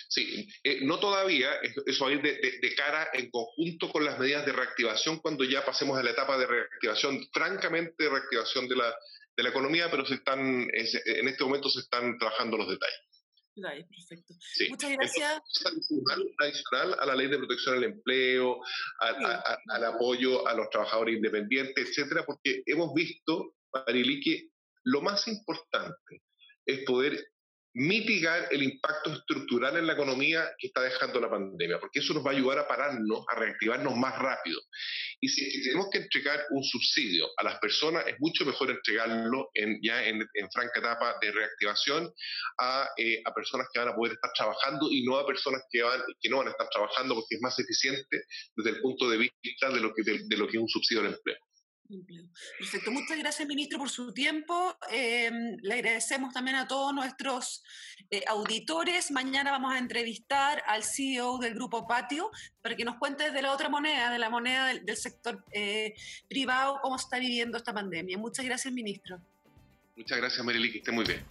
Sí, 0.08 0.48
eh, 0.62 0.80
no 0.82 0.98
todavía, 0.98 1.50
eso 1.86 2.04
va 2.04 2.10
a 2.10 2.14
ir 2.14 2.22
de, 2.22 2.74
cara 2.74 3.08
en 3.12 3.30
conjunto 3.30 3.90
con 3.90 4.04
las 4.04 4.18
medidas 4.18 4.46
de 4.46 4.52
reactivación 4.52 5.18
cuando 5.18 5.44
ya 5.44 5.64
pasemos 5.64 5.98
a 5.98 6.02
la 6.02 6.10
etapa 6.10 6.38
de 6.38 6.46
reactivación, 6.46 7.28
francamente 7.32 8.04
de 8.04 8.10
reactivación 8.10 8.68
de 8.68 8.76
la, 8.76 8.94
de 9.36 9.42
la 9.42 9.48
economía, 9.50 9.90
pero 9.90 10.06
se 10.06 10.14
están, 10.14 10.40
en 10.40 11.28
este 11.28 11.44
momento 11.44 11.68
se 11.68 11.80
están 11.80 12.18
trabajando 12.18 12.56
los 12.56 12.68
detalles 12.68 13.13
perfecto. 13.54 14.34
Muchas 14.68 14.90
gracias. 14.92 15.42
adicional, 16.40 16.96
a 16.98 17.06
la 17.06 17.14
ley 17.14 17.28
de 17.28 17.38
protección 17.38 17.76
al 17.76 17.84
empleo, 17.84 18.60
al 18.98 19.84
apoyo 19.84 20.46
a 20.46 20.54
los 20.54 20.68
trabajadores 20.70 21.16
independientes, 21.16 21.88
etcétera, 21.88 22.24
porque 22.26 22.62
hemos 22.66 22.92
visto, 22.94 23.54
Marili, 23.72 24.20
que 24.20 24.50
lo 24.84 25.00
más 25.02 25.28
importante 25.28 26.22
es 26.66 26.84
poder 26.84 27.33
mitigar 27.74 28.48
el 28.52 28.62
impacto 28.62 29.12
estructural 29.12 29.76
en 29.76 29.86
la 29.86 29.94
economía 29.94 30.48
que 30.58 30.68
está 30.68 30.80
dejando 30.80 31.20
la 31.20 31.28
pandemia, 31.28 31.80
porque 31.80 31.98
eso 31.98 32.14
nos 32.14 32.24
va 32.24 32.30
a 32.30 32.34
ayudar 32.34 32.60
a 32.60 32.68
pararnos, 32.68 33.24
a 33.28 33.34
reactivarnos 33.34 33.96
más 33.96 34.16
rápido. 34.16 34.60
Y 35.20 35.28
si 35.28 35.62
tenemos 35.62 35.88
que 35.90 35.98
entregar 35.98 36.44
un 36.50 36.62
subsidio 36.62 37.26
a 37.36 37.42
las 37.42 37.58
personas, 37.58 38.06
es 38.06 38.14
mucho 38.20 38.44
mejor 38.44 38.70
entregarlo 38.70 39.50
en, 39.54 39.80
ya 39.82 40.04
en, 40.04 40.24
franca 40.52 40.78
etapa 40.78 41.16
de 41.20 41.32
reactivación 41.32 42.12
a, 42.58 42.88
eh, 42.96 43.20
a, 43.24 43.34
personas 43.34 43.66
que 43.72 43.80
van 43.80 43.88
a 43.88 43.96
poder 43.96 44.12
estar 44.12 44.30
trabajando 44.34 44.88
y 44.90 45.04
no 45.04 45.16
a 45.18 45.26
personas 45.26 45.62
que, 45.70 45.82
van, 45.82 46.00
que 46.20 46.28
no 46.28 46.38
van 46.38 46.48
a 46.48 46.50
estar 46.50 46.68
trabajando 46.68 47.14
porque 47.16 47.34
es 47.34 47.40
más 47.40 47.58
eficiente 47.58 48.24
desde 48.54 48.70
el 48.70 48.80
punto 48.80 49.10
de 49.10 49.18
vista 49.18 49.70
de 49.70 49.80
lo 49.80 49.92
que, 49.92 50.02
de 50.04 50.36
lo 50.36 50.46
que 50.46 50.58
es 50.58 50.62
un 50.62 50.68
subsidio 50.68 51.00
al 51.00 51.14
empleo. 51.14 51.38
Perfecto. 52.58 52.90
Muchas 52.90 53.18
gracias, 53.18 53.46
ministro, 53.46 53.78
por 53.78 53.90
su 53.90 54.12
tiempo. 54.12 54.76
Em, 54.90 55.56
le 55.62 55.74
agradecemos 55.74 56.32
también 56.32 56.56
a 56.56 56.66
todos 56.66 56.94
nuestros 56.94 57.62
eh, 58.10 58.22
auditores. 58.26 59.10
Mañana 59.10 59.50
vamos 59.50 59.74
a 59.74 59.78
entrevistar 59.78 60.62
al 60.66 60.82
CEO 60.82 61.38
del 61.38 61.54
Grupo 61.54 61.86
Patio 61.86 62.30
para 62.62 62.74
que 62.74 62.84
nos 62.84 62.96
cuente 62.96 63.30
de 63.30 63.42
la 63.42 63.52
otra 63.52 63.68
moneda, 63.68 64.10
de 64.10 64.18
la 64.18 64.30
moneda 64.30 64.66
del, 64.66 64.96
sector 64.96 65.44
eh, 65.52 65.94
privado, 66.28 66.78
cómo 66.82 66.96
está 66.96 67.18
viviendo 67.18 67.58
esta 67.58 67.74
pandemia. 67.74 68.16
Muchas 68.16 68.44
gracias, 68.44 68.72
ministro. 68.72 69.20
Muchas 69.96 70.18
gracias, 70.18 70.44
Marily, 70.44 70.72
que 70.72 70.78
esté 70.78 70.90
muy 70.90 71.04
bien. 71.04 71.22